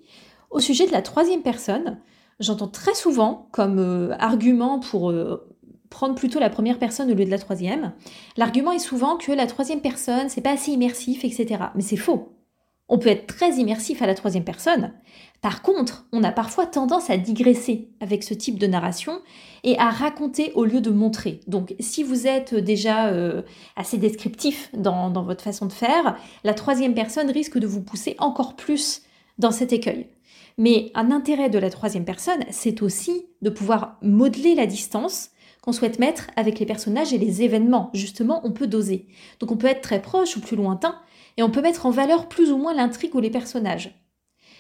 au 0.50 0.60
sujet 0.60 0.86
de 0.86 0.92
la 0.92 1.02
troisième 1.02 1.44
personne, 1.44 2.02
j'entends 2.42 2.68
très 2.68 2.94
souvent 2.94 3.48
comme 3.54 3.80
euh, 3.80 4.14
argument 4.20 4.80
pour 4.80 5.12
euh, 5.12 5.51
prendre 5.92 6.16
plutôt 6.16 6.40
la 6.40 6.50
première 6.50 6.80
personne 6.80 7.12
au 7.12 7.14
lieu 7.14 7.26
de 7.26 7.30
la 7.30 7.38
troisième. 7.38 7.92
L'argument 8.38 8.72
est 8.72 8.80
souvent 8.80 9.18
que 9.18 9.32
la 9.32 9.46
troisième 9.46 9.82
personne, 9.82 10.30
c'est 10.30 10.42
pas 10.42 10.54
assez 10.54 10.72
immersif, 10.72 11.24
etc. 11.24 11.66
Mais 11.76 11.84
c'est 11.84 11.98
faux. 11.98 12.34
On 12.90 12.98
peut 12.98 13.10
être 13.10 13.28
très 13.28 13.52
immersif 13.52 14.02
à 14.02 14.08
la 14.08 14.16
troisième 14.16 14.44
personne. 14.44 14.94
Par 15.42 15.62
contre, 15.62 16.08
on 16.12 16.24
a 16.24 16.32
parfois 16.32 16.66
tendance 16.66 17.10
à 17.10 17.18
digresser 17.18 17.90
avec 18.00 18.24
ce 18.24 18.34
type 18.34 18.58
de 18.58 18.68
narration 18.68 19.22
et 19.64 19.78
à 19.80 19.90
raconter 19.90 20.52
au 20.56 20.66
lieu 20.66 20.82
de 20.82 20.90
montrer. 20.90 21.42
Donc, 21.48 21.76
si 21.80 22.04
vous 22.04 22.26
êtes 22.26 22.56
déjà 22.56 23.08
euh, 23.08 23.42
assez 23.76 23.98
descriptif 23.98 24.70
dans, 24.74 25.10
dans 25.10 25.24
votre 25.24 25.44
façon 25.44 25.68
de 25.68 25.74
faire, 25.74 26.18
la 26.44 26.54
troisième 26.54 26.94
personne 26.94 27.30
risque 27.30 27.58
de 27.58 27.68
vous 27.68 27.82
pousser 27.82 28.16
encore 28.18 28.56
plus 28.56 29.04
dans 29.38 29.52
cet 29.52 29.72
écueil. 29.74 30.08
Mais 30.58 30.92
un 30.96 31.12
intérêt 31.12 31.50
de 31.50 31.60
la 31.60 31.70
troisième 31.70 32.06
personne, 32.06 32.44
c'est 32.50 32.82
aussi 32.82 33.26
de 33.42 33.50
pouvoir 33.50 33.98
modeler 34.02 34.56
la 34.56 34.66
distance 34.66 35.32
qu'on 35.62 35.72
souhaite 35.72 36.00
mettre 36.00 36.28
avec 36.36 36.60
les 36.60 36.66
personnages 36.66 37.14
et 37.14 37.18
les 37.18 37.44
événements. 37.44 37.90
Justement, 37.94 38.42
on 38.44 38.52
peut 38.52 38.68
doser. 38.68 39.08
Donc 39.40 39.52
on 39.52 39.58
peut 39.58 39.68
être 39.68 39.82
très 39.82 40.02
proche 40.02 40.36
ou 40.38 40.42
plus 40.42 40.56
lointain, 40.56 40.96
et 41.38 41.44
on 41.44 41.50
peut 41.50 41.62
mettre 41.62 41.86
en 41.86 41.92
valeur 41.92 42.28
plus 42.28 42.52
ou 42.52 42.58
moins 42.58 42.74
l'intrigue 42.74 43.16
ou 43.16 43.20
les 43.20 43.30
personnages. 43.30 43.96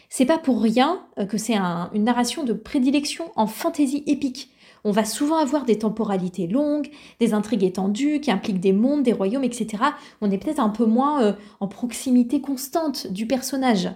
C'est 0.09 0.25
pas 0.25 0.37
pour 0.37 0.61
rien 0.61 1.05
euh, 1.19 1.25
que 1.25 1.37
c'est 1.37 1.55
une 1.55 2.03
narration 2.03 2.43
de 2.43 2.53
prédilection 2.53 3.31
en 3.35 3.47
fantaisie 3.47 4.03
épique. 4.07 4.51
On 4.83 4.91
va 4.91 5.05
souvent 5.05 5.37
avoir 5.37 5.63
des 5.63 5.77
temporalités 5.77 6.47
longues, 6.47 6.89
des 7.19 7.33
intrigues 7.33 7.63
étendues 7.63 8.19
qui 8.19 8.31
impliquent 8.31 8.59
des 8.59 8.73
mondes, 8.73 9.03
des 9.03 9.13
royaumes, 9.13 9.43
etc. 9.43 9.83
On 10.19 10.31
est 10.31 10.37
peut-être 10.37 10.59
un 10.59 10.69
peu 10.69 10.85
moins 10.85 11.23
euh, 11.23 11.33
en 11.59 11.67
proximité 11.67 12.41
constante 12.41 13.07
du 13.07 13.27
personnage. 13.27 13.89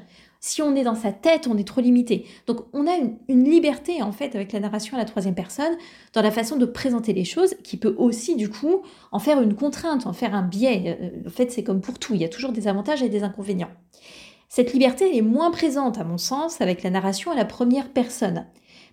Si 0.47 0.61
on 0.61 0.75
est 0.75 0.83
dans 0.83 0.93
sa 0.93 1.11
tête, 1.11 1.47
on 1.47 1.57
est 1.57 1.67
trop 1.67 1.81
limité. 1.81 2.27
Donc 2.45 2.67
on 2.71 2.85
a 2.85 2.95
une, 3.27 3.49
liberté 3.49 4.03
en 4.03 4.11
fait 4.11 4.35
avec 4.35 4.53
la 4.53 4.59
narration 4.59 4.95
à 4.95 4.99
la 4.99 5.05
troisième 5.05 5.33
personne 5.33 5.75
dans 6.13 6.21
la 6.21 6.29
façon 6.29 6.55
de 6.55 6.67
présenter 6.67 7.13
les 7.13 7.25
choses 7.25 7.55
qui 7.63 7.77
peut 7.77 7.95
aussi 7.97 8.35
du 8.35 8.47
coup 8.47 8.83
en 9.11 9.17
faire 9.17 9.41
une 9.41 9.55
contrainte, 9.55 10.05
en 10.05 10.13
faire 10.13 10.35
un 10.35 10.43
biais. 10.43 10.99
Euh, 11.01 11.27
en 11.27 11.31
fait 11.31 11.51
c'est 11.51 11.63
comme 11.63 11.81
pour 11.81 11.97
tout, 11.97 12.13
il 12.13 12.21
y 12.21 12.25
a 12.25 12.29
toujours 12.29 12.51
des 12.51 12.67
avantages 12.67 13.01
et 13.01 13.09
des 13.09 13.23
inconvénients. 13.23 13.71
Cette 14.47 14.71
liberté 14.71 15.17
est 15.17 15.23
moins 15.23 15.49
présente 15.49 15.97
à 15.97 16.03
mon 16.03 16.19
sens 16.19 16.61
avec 16.61 16.83
la 16.83 16.91
narration 16.91 17.31
à 17.31 17.35
la 17.35 17.45
première 17.45 17.89
personne. 17.89 18.45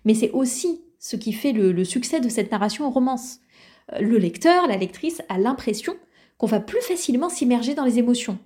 Mais 0.05 0.15
c'est 0.15 0.31
aussi 0.31 0.81
ce 0.97 1.15
qui 1.17 1.33
fait 1.33 1.51
le 1.51 1.83
succès 1.83 2.19
de 2.19 2.29
cette 2.29 2.51
narration 2.51 2.87
en 2.87 2.89
romance. 2.89 3.41
Euh, 3.91 3.99
le 3.99 4.17
lecteur, 4.17 4.65
la 4.65 4.77
lectrice 4.77 5.21
a 5.29 5.37
l'impression 5.37 5.93
qu'on 6.43 6.47
va 6.47 6.59
plus 6.59 6.81
facilement 6.81 7.29
s'immerger 7.29 7.73
dans 7.73 7.85
les 7.85 7.99
émotions. 7.99 8.37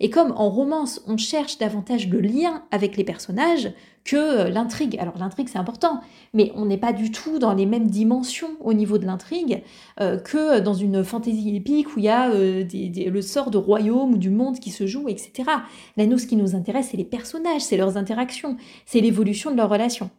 Et 0.00 0.10
comme 0.10 0.32
en 0.36 0.50
romance, 0.50 1.00
on 1.06 1.16
cherche 1.16 1.56
davantage 1.56 2.08
le 2.08 2.18
lien 2.18 2.64
avec 2.72 2.96
les 2.96 3.04
personnages 3.04 3.72
que 4.02 4.16
euh, 4.16 4.48
l'intrigue. 4.48 4.98
Alors 4.98 5.16
l'intrigue, 5.18 5.46
c'est 5.48 5.58
important, 5.58 6.00
mais 6.32 6.50
on 6.56 6.66
n'est 6.66 6.78
pas 6.78 6.92
du 6.92 7.12
tout 7.12 7.38
dans 7.38 7.54
les 7.54 7.64
mêmes 7.64 7.86
dimensions 7.86 8.56
au 8.60 8.72
niveau 8.72 8.98
de 8.98 9.06
l'intrigue 9.06 9.62
euh, 10.00 10.18
que 10.18 10.58
dans 10.58 10.74
une 10.74 11.04
fantaisie 11.04 11.54
épique 11.54 11.94
où 11.94 12.00
il 12.00 12.06
y 12.06 12.08
a 12.08 12.28
euh, 12.30 12.64
le 12.72 13.22
sort 13.22 13.52
de 13.52 13.58
royaume 13.58 14.14
ou 14.14 14.18
du 14.18 14.30
monde 14.30 14.58
qui 14.58 14.72
se 14.72 14.88
joue, 14.88 15.08
etc. 15.08 15.48
Là, 15.96 16.06
nous, 16.06 16.18
ce 16.18 16.26
qui 16.26 16.34
nous 16.34 16.56
intéresse, 16.56 16.88
c'est 16.90 16.96
les 16.96 17.04
personnages, 17.04 17.62
c'est 17.62 17.76
leurs 17.76 17.96
interactions, 17.96 18.56
c'est 18.84 19.00
l'évolution 19.00 19.52
de 19.52 19.56
leurs 19.56 19.70
relations. 19.70 20.10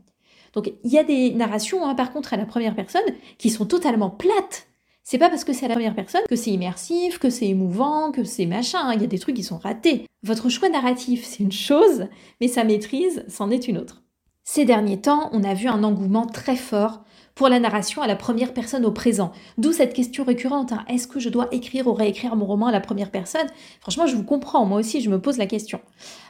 Donc 0.54 0.72
il 0.86 0.90
y 0.90 0.98
a 0.98 1.04
des 1.04 1.34
narrations, 1.34 1.86
hein, 1.86 1.96
par 1.96 2.14
contre, 2.14 2.34
à 2.34 2.38
la 2.38 2.46
première 2.46 2.76
personne, 2.76 3.02
qui 3.38 3.50
sont 3.50 3.66
totalement 3.66 4.10
plates 4.10 4.70
c'est 5.06 5.20
pas 5.20 5.30
parce 5.30 5.44
que 5.44 5.54
c'est 5.54 5.68
la 5.68 5.76
première 5.76 5.94
personne 5.94 6.24
que 6.28 6.36
c'est 6.36 6.50
immersif, 6.50 7.20
que 7.20 7.30
c'est 7.30 7.48
émouvant, 7.48 8.12
que 8.12 8.24
c'est 8.24 8.48
machin. 8.48 8.80
Hein. 8.82 8.94
Il 8.96 9.02
y 9.02 9.06
a 9.06 9.08
des 9.08 9.20
trucs 9.20 9.36
qui 9.36 9.44
sont 9.44 9.60
ratés. 9.60 10.08
Votre 10.24 10.50
choix 10.50 10.68
narratif, 10.68 11.24
c'est 11.24 11.44
une 11.44 11.52
chose, 11.52 12.08
mais 12.42 12.48
sa 12.48 12.64
maîtrise, 12.64 13.24
c'en 13.28 13.52
est 13.52 13.68
une 13.68 13.78
autre. 13.78 14.02
Ces 14.44 14.66
derniers 14.66 15.00
temps, 15.00 15.30
on 15.32 15.44
a 15.44 15.54
vu 15.54 15.68
un 15.68 15.84
engouement 15.84 16.26
très 16.26 16.56
fort 16.56 17.04
pour 17.36 17.50
la 17.50 17.60
narration 17.60 18.02
à 18.02 18.08
la 18.08 18.16
première 18.16 18.54
personne 18.54 18.86
au 18.86 18.92
présent. 18.92 19.34
D'où 19.58 19.74
cette 19.74 19.94
question 19.94 20.24
récurrente, 20.24 20.72
hein. 20.72 20.86
est-ce 20.88 21.08
que 21.08 21.20
je 21.20 21.28
dois 21.28 21.50
écrire 21.52 21.88
ou 21.88 21.94
réécrire 21.94 22.36
mon 22.38 22.46
roman 22.46 22.68
à 22.68 22.72
la 22.72 22.80
première 22.80 23.12
personne? 23.12 23.48
Franchement, 23.82 24.08
je 24.08 24.16
vous 24.16 24.24
comprends, 24.24 24.66
moi 24.66 24.80
aussi 24.80 25.02
je 25.02 25.10
me 25.10 25.20
pose 25.20 25.38
la 25.38 25.46
question. 25.46 25.82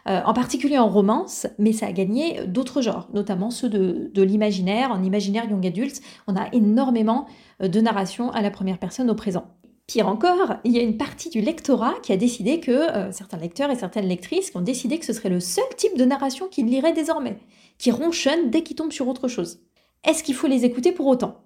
Euh, 0.08 0.22
en 0.26 0.34
particulier 0.34 0.80
en 0.80 0.90
romance, 0.90 1.46
mais 1.60 1.74
ça 1.74 1.86
a 1.86 1.92
gagné 1.92 2.46
d'autres 2.48 2.82
genres, 2.82 3.08
notamment 3.14 3.52
ceux 3.52 3.70
de, 3.70 4.22
l'imaginaire. 4.22 4.92
En 4.92 5.04
imaginaire 5.04 5.50
young 5.50 5.66
adult, 5.66 6.02
on 6.28 6.36
a 6.36 6.48
énormément 6.54 7.28
euh, 7.62 7.68
de 7.68 7.80
narration 7.80 8.32
à 8.32 8.42
la 8.42 8.50
première 8.50 8.80
personne 8.80 9.10
au 9.12 9.16
présent. 9.16 9.46
Pire 9.86 10.08
encore, 10.08 10.56
il 10.64 10.72
y 10.72 10.80
a 10.80 10.82
une 10.82 10.98
partie 10.98 11.30
du 11.30 11.42
lectorat 11.42 11.94
qui 12.02 12.12
a 12.12 12.18
décidé 12.18 12.60
que, 12.60 12.72
euh, 12.72 13.12
certains 13.12 13.38
lecteurs 13.38 13.70
et 13.70 13.76
certaines 13.76 14.08
lectrices 14.08 14.50
qui 14.50 14.58
ont 14.58 14.62
décidé 14.62 14.98
que 14.98 15.06
ce 15.06 15.14
serait 15.14 15.30
le 15.30 15.40
seul 15.40 15.66
type 15.78 15.96
de 15.96 16.06
narration 16.06 16.48
qu'ils 16.48 16.66
liraient 16.66 16.94
désormais, 16.94 17.38
qui 17.78 17.92
ronchonnent 17.92 18.50
dès 18.50 18.64
qu'ils 18.64 18.76
tombent 18.76 18.92
sur 18.92 19.08
autre 19.08 19.28
chose. 19.28 19.60
Est-ce 20.06 20.24
qu'il 20.24 20.36
faut 20.36 20.48
les 20.48 20.66
écouter 20.66 20.92
pour 20.92 21.08
autant? 21.08 21.42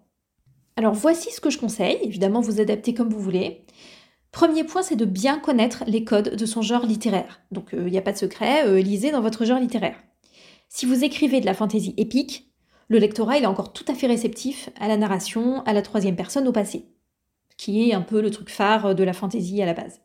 Alors 0.76 0.94
voici 0.94 1.32
ce 1.32 1.42
que 1.42 1.50
je 1.50 1.58
conseille, 1.58 1.98
évidemment 2.04 2.42
vous 2.42 2.60
adaptez 2.60 2.94
comme 2.94 3.10
vous 3.10 3.20
voulez. 3.20 3.66
Premier 4.32 4.64
point, 4.64 4.84
c'est 4.84 4.96
de 4.96 5.06
bien 5.06 5.40
connaître 5.40 5.84
les 5.88 6.04
codes 6.04 6.36
de 6.36 6.46
son 6.46 6.62
genre 6.62 6.86
littéraire. 6.86 7.42
Donc 7.52 7.70
il 7.74 7.86
n'y 7.86 7.98
a 7.98 8.02
pas 8.02 8.12
de 8.12 8.18
secret, 8.18 8.82
lisez 8.82 9.12
dans 9.12 9.22
votre 9.22 9.46
genre 9.46 9.60
littéraire. 9.60 9.96
Si 10.68 10.86
vous 10.86 11.04
écrivez 11.04 11.42
de 11.42 11.46
la 11.46 11.54
fantaisie 11.56 11.96
épique, 11.98 12.52
le 12.90 13.00
lectorat 13.00 13.40
est 13.40 13.46
encore 13.46 13.74
tout 13.74 13.86
à 13.88 13.96
fait 13.96 14.08
réceptif 14.08 14.70
à 14.80 14.88
la 14.88 14.98
narration, 14.98 15.64
à 15.64 15.74
la 15.74 15.82
troisième 15.82 16.16
personne, 16.16 16.48
au 16.48 16.52
passé, 16.52 16.86
qui 17.58 17.90
est 17.90 17.94
un 17.94 18.02
peu 18.02 18.22
le 18.22 18.30
truc 18.30 18.50
phare 18.50 18.94
de 18.94 19.04
la 19.04 19.14
fantaisie 19.14 19.62
à 19.62 19.66
la 19.66 19.74
base. 19.74 20.02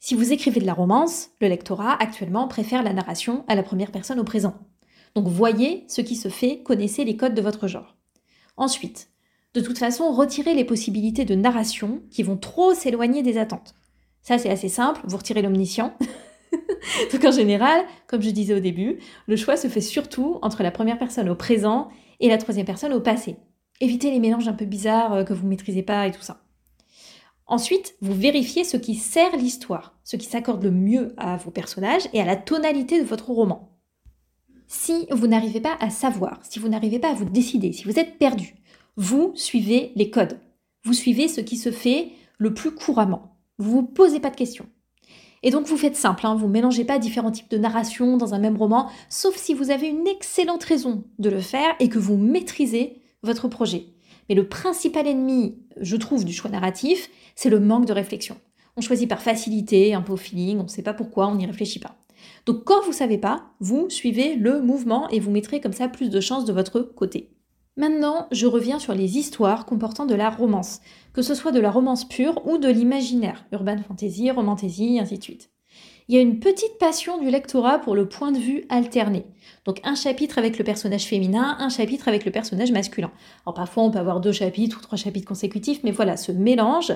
Si 0.00 0.14
vous 0.14 0.32
écrivez 0.32 0.60
de 0.60 0.66
la 0.66 0.74
romance, 0.74 1.30
le 1.40 1.48
lectorat 1.48 1.96
actuellement 2.02 2.48
préfère 2.48 2.82
la 2.82 2.92
narration 2.92 3.44
à 3.48 3.54
la 3.54 3.62
première 3.62 3.92
personne 3.92 4.20
au 4.20 4.24
présent. 4.24 4.54
Donc 5.14 5.28
voyez 5.28 5.84
ce 5.88 6.00
qui 6.00 6.16
se 6.16 6.28
fait, 6.28 6.62
connaissez 6.62 7.04
les 7.04 7.16
codes 7.16 7.34
de 7.34 7.42
votre 7.42 7.68
genre. 7.68 7.96
Ensuite, 8.56 9.10
De 9.54 9.62
toute 9.62 9.78
façon, 9.78 10.12
retirez 10.12 10.54
les 10.54 10.64
possibilités 10.64 11.24
de 11.24 11.34
narration 11.34 12.02
qui 12.10 12.22
vont 12.22 12.36
trop 12.36 12.74
s'éloigner 12.74 13.22
des 13.22 13.38
attentes. 13.38 13.74
Ça, 14.20 14.36
c'est 14.36 14.50
assez 14.50 14.68
simple, 14.68 15.00
vous 15.04 15.16
retirez 15.16 15.40
l'omniscient. 15.40 15.94
Donc 17.12 17.24
en 17.24 17.32
général, 17.32 17.84
comme 18.06 18.22
je 18.22 18.30
disais 18.30 18.54
au 18.54 18.60
début, 18.60 18.98
le 19.26 19.36
choix 19.36 19.56
se 19.56 19.68
fait 19.68 19.80
surtout 19.80 20.38
entre 20.42 20.62
la 20.62 20.70
première 20.70 20.98
personne 20.98 21.28
au 21.30 21.34
présent 21.34 21.88
et 22.20 22.28
la 22.28 22.38
troisième 22.38 22.66
personne 22.66 22.92
au 22.92 23.00
passé. 23.00 23.36
Évitez 23.80 24.10
les 24.10 24.20
mélanges 24.20 24.48
un 24.48 24.52
peu 24.52 24.64
bizarres 24.64 25.14
euh, 25.14 25.24
que 25.24 25.32
vous 25.32 25.44
ne 25.44 25.50
maîtrisez 25.50 25.82
pas 25.82 26.06
et 26.06 26.12
tout 26.12 26.22
ça. 26.22 26.42
Ensuite, 27.46 27.94
vous 28.02 28.12
vérifiez 28.12 28.64
ce 28.64 28.76
qui 28.76 28.94
sert 28.94 29.34
l'histoire, 29.36 29.98
ce 30.04 30.16
qui 30.16 30.26
s'accorde 30.26 30.62
le 30.62 30.70
mieux 30.70 31.14
à 31.16 31.36
vos 31.38 31.50
personnages 31.50 32.08
et 32.12 32.20
à 32.20 32.26
la 32.26 32.36
tonalité 32.36 33.00
de 33.00 33.06
votre 33.06 33.30
roman. 33.30 33.67
Si 34.70 35.06
vous 35.10 35.26
n'arrivez 35.26 35.60
pas 35.60 35.78
à 35.80 35.88
savoir, 35.88 36.40
si 36.42 36.58
vous 36.58 36.68
n'arrivez 36.68 36.98
pas 36.98 37.10
à 37.10 37.14
vous 37.14 37.24
décider, 37.24 37.72
si 37.72 37.84
vous 37.84 37.98
êtes 37.98 38.18
perdu, 38.18 38.54
vous 38.96 39.32
suivez 39.34 39.92
les 39.96 40.10
codes. 40.10 40.38
Vous 40.84 40.92
suivez 40.92 41.26
ce 41.26 41.40
qui 41.40 41.56
se 41.56 41.70
fait 41.70 42.10
le 42.36 42.52
plus 42.52 42.72
couramment. 42.72 43.38
Vous 43.56 43.70
ne 43.70 43.74
vous 43.76 43.82
posez 43.86 44.20
pas 44.20 44.28
de 44.28 44.36
questions. 44.36 44.66
Et 45.42 45.50
donc 45.50 45.66
vous 45.66 45.78
faites 45.78 45.96
simple, 45.96 46.26
hein, 46.26 46.34
vous 46.34 46.48
mélangez 46.48 46.84
pas 46.84 46.98
différents 46.98 47.30
types 47.30 47.50
de 47.50 47.56
narration 47.56 48.18
dans 48.18 48.34
un 48.34 48.38
même 48.38 48.58
roman, 48.58 48.90
sauf 49.08 49.36
si 49.36 49.54
vous 49.54 49.70
avez 49.70 49.86
une 49.86 50.06
excellente 50.06 50.64
raison 50.64 51.04
de 51.18 51.30
le 51.30 51.40
faire 51.40 51.74
et 51.80 51.88
que 51.88 51.98
vous 51.98 52.18
maîtrisez 52.18 53.00
votre 53.22 53.48
projet. 53.48 53.86
Mais 54.28 54.34
le 54.34 54.48
principal 54.48 55.06
ennemi, 55.06 55.56
je 55.80 55.96
trouve, 55.96 56.26
du 56.26 56.34
choix 56.34 56.50
narratif, 56.50 57.08
c'est 57.36 57.50
le 57.50 57.60
manque 57.60 57.86
de 57.86 57.94
réflexion. 57.94 58.36
On 58.76 58.82
choisit 58.82 59.08
par 59.08 59.22
facilité, 59.22 59.94
un 59.94 60.02
peu 60.02 60.12
au 60.12 60.18
feeling, 60.18 60.58
on 60.58 60.64
ne 60.64 60.68
sait 60.68 60.82
pas 60.82 60.92
pourquoi, 60.92 61.28
on 61.28 61.36
n'y 61.36 61.46
réfléchit 61.46 61.78
pas. 61.78 61.96
Donc 62.48 62.64
quand 62.64 62.80
vous 62.80 62.92
ne 62.92 62.94
savez 62.94 63.18
pas, 63.18 63.42
vous 63.60 63.90
suivez 63.90 64.34
le 64.34 64.62
mouvement 64.62 65.06
et 65.10 65.20
vous 65.20 65.30
mettrez 65.30 65.60
comme 65.60 65.74
ça 65.74 65.86
plus 65.86 66.08
de 66.08 66.18
chances 66.18 66.46
de 66.46 66.52
votre 66.54 66.80
côté. 66.80 67.28
Maintenant, 67.76 68.26
je 68.32 68.46
reviens 68.46 68.78
sur 68.78 68.94
les 68.94 69.18
histoires 69.18 69.66
comportant 69.66 70.06
de 70.06 70.14
la 70.14 70.30
romance, 70.30 70.80
que 71.12 71.20
ce 71.20 71.34
soit 71.34 71.52
de 71.52 71.60
la 71.60 71.70
romance 71.70 72.08
pure 72.08 72.40
ou 72.46 72.56
de 72.56 72.68
l'imaginaire, 72.68 73.44
urban 73.52 73.76
fantasy, 73.86 74.30
romantasy, 74.30 74.98
ainsi 74.98 75.18
de 75.18 75.22
suite. 75.22 75.50
Il 76.10 76.14
y 76.14 76.18
a 76.18 76.22
une 76.22 76.40
petite 76.40 76.78
passion 76.78 77.18
du 77.18 77.28
lectorat 77.28 77.78
pour 77.80 77.94
le 77.94 78.08
point 78.08 78.32
de 78.32 78.38
vue 78.38 78.64
alterné. 78.70 79.26
Donc 79.66 79.78
un 79.84 79.94
chapitre 79.94 80.38
avec 80.38 80.56
le 80.56 80.64
personnage 80.64 81.04
féminin, 81.04 81.56
un 81.58 81.68
chapitre 81.68 82.08
avec 82.08 82.24
le 82.24 82.30
personnage 82.30 82.72
masculin. 82.72 83.10
Alors 83.44 83.52
parfois 83.54 83.82
on 83.82 83.90
peut 83.90 83.98
avoir 83.98 84.18
deux 84.18 84.32
chapitres 84.32 84.78
ou 84.78 84.80
trois 84.80 84.96
chapitres 84.96 85.28
consécutifs, 85.28 85.80
mais 85.84 85.90
voilà, 85.90 86.16
ce 86.16 86.32
mélange 86.32 86.94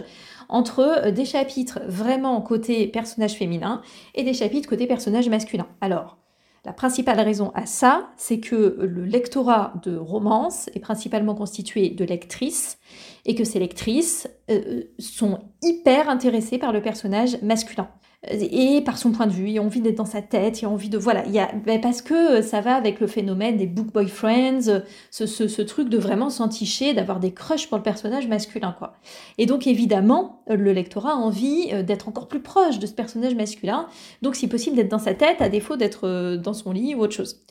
entre 0.49 0.81
euh, 0.81 1.11
des 1.11 1.27
chapitres 1.27 1.81
vraiment 1.87 2.41
côté 2.41 2.87
personnage 2.87 3.35
féminin 3.35 3.83
et 4.15 4.23
des 4.23 4.33
chapitres 4.33 4.67
côté 4.67 4.87
personnage 4.87 5.29
masculin. 5.29 5.67
Alors, 5.83 6.17
la 6.65 6.73
principale 6.73 7.21
raison 7.21 7.51
à 7.55 7.67
ça, 7.67 8.09
c'est 8.17 8.41
que 8.41 8.79
le 8.81 9.05
lectorat 9.05 9.75
de 9.83 9.95
romance 9.95 10.71
est 10.75 10.81
principalement 10.81 11.35
constitué 11.35 11.91
de 11.91 12.05
lectrices 12.07 12.79
et 13.27 13.35
que 13.35 13.45
ces 13.45 13.59
lectrices 13.59 14.31
euh, 14.51 14.85
sont 14.99 15.41
hyper 15.61 16.09
intéressées 16.09 16.57
par 16.57 16.73
le 16.73 16.81
personnage 16.81 17.37
masculin 17.43 17.91
et 18.31 18.81
par 18.83 18.99
son 18.99 19.11
point 19.11 19.27
de 19.27 19.33
vue, 19.33 19.49
il 19.51 19.59
a 19.59 19.63
envie 19.63 19.81
d'être 19.81 19.97
dans 19.97 20.05
sa 20.05 20.23
tête, 20.23 20.63
il 20.63 20.67
a 20.67 20.69
envie 20.69 20.89
de 20.89 20.97
voilà, 20.97 21.25
il 21.27 21.33
y 21.33 21.41
a 21.41 21.51
ben, 21.67 21.81
parce 21.81 22.03
que 22.03 22.41
ça 22.41 22.61
va 22.61 22.77
avec 22.77 23.01
le 23.01 23.09
phénomène 23.09 23.57
des 23.57 23.67
book 23.67 23.89
boyfriends, 23.93 24.83
ce, 25.11 25.27
ce, 25.27 25.49
ce 25.49 25.63
truc 25.63 25.89
de 25.89 25.99
vraiment 25.99 26.31
s'enticher, 26.31 26.95
d'avoir 26.95 27.19
des 27.19 27.33
crushs 27.33 27.69
pour 27.69 27.79
le 27.79 27.83
personnage 27.83 28.29
masculin 28.29 28.77
quoi. 28.79 28.95
Et 29.39 29.47
donc 29.47 29.67
évidemment, 29.67 30.45
le 30.49 30.73
lectorat 30.73 31.13
a 31.13 31.17
envie 31.17 31.71
euh, 31.73 31.83
d'être 31.83 32.09
encore 32.09 32.29
plus 32.29 32.41
proche 32.41 32.79
de 32.79 32.87
ce 32.87 32.93
personnage 32.93 33.35
masculin, 33.35 33.89
donc 34.23 34.37
si 34.37 34.47
possible 34.47 34.77
d'être 34.77 34.91
dans 34.91 35.01
sa 35.01 35.15
tête 35.15 35.41
à 35.41 35.49
défaut 35.49 35.77
d'être 35.77 36.07
euh, 36.07 36.37
dans 36.37 36.55
son 36.55 36.71
lit 36.71 36.95
ou 36.95 37.01
autre 37.01 37.15
chose. 37.15 37.45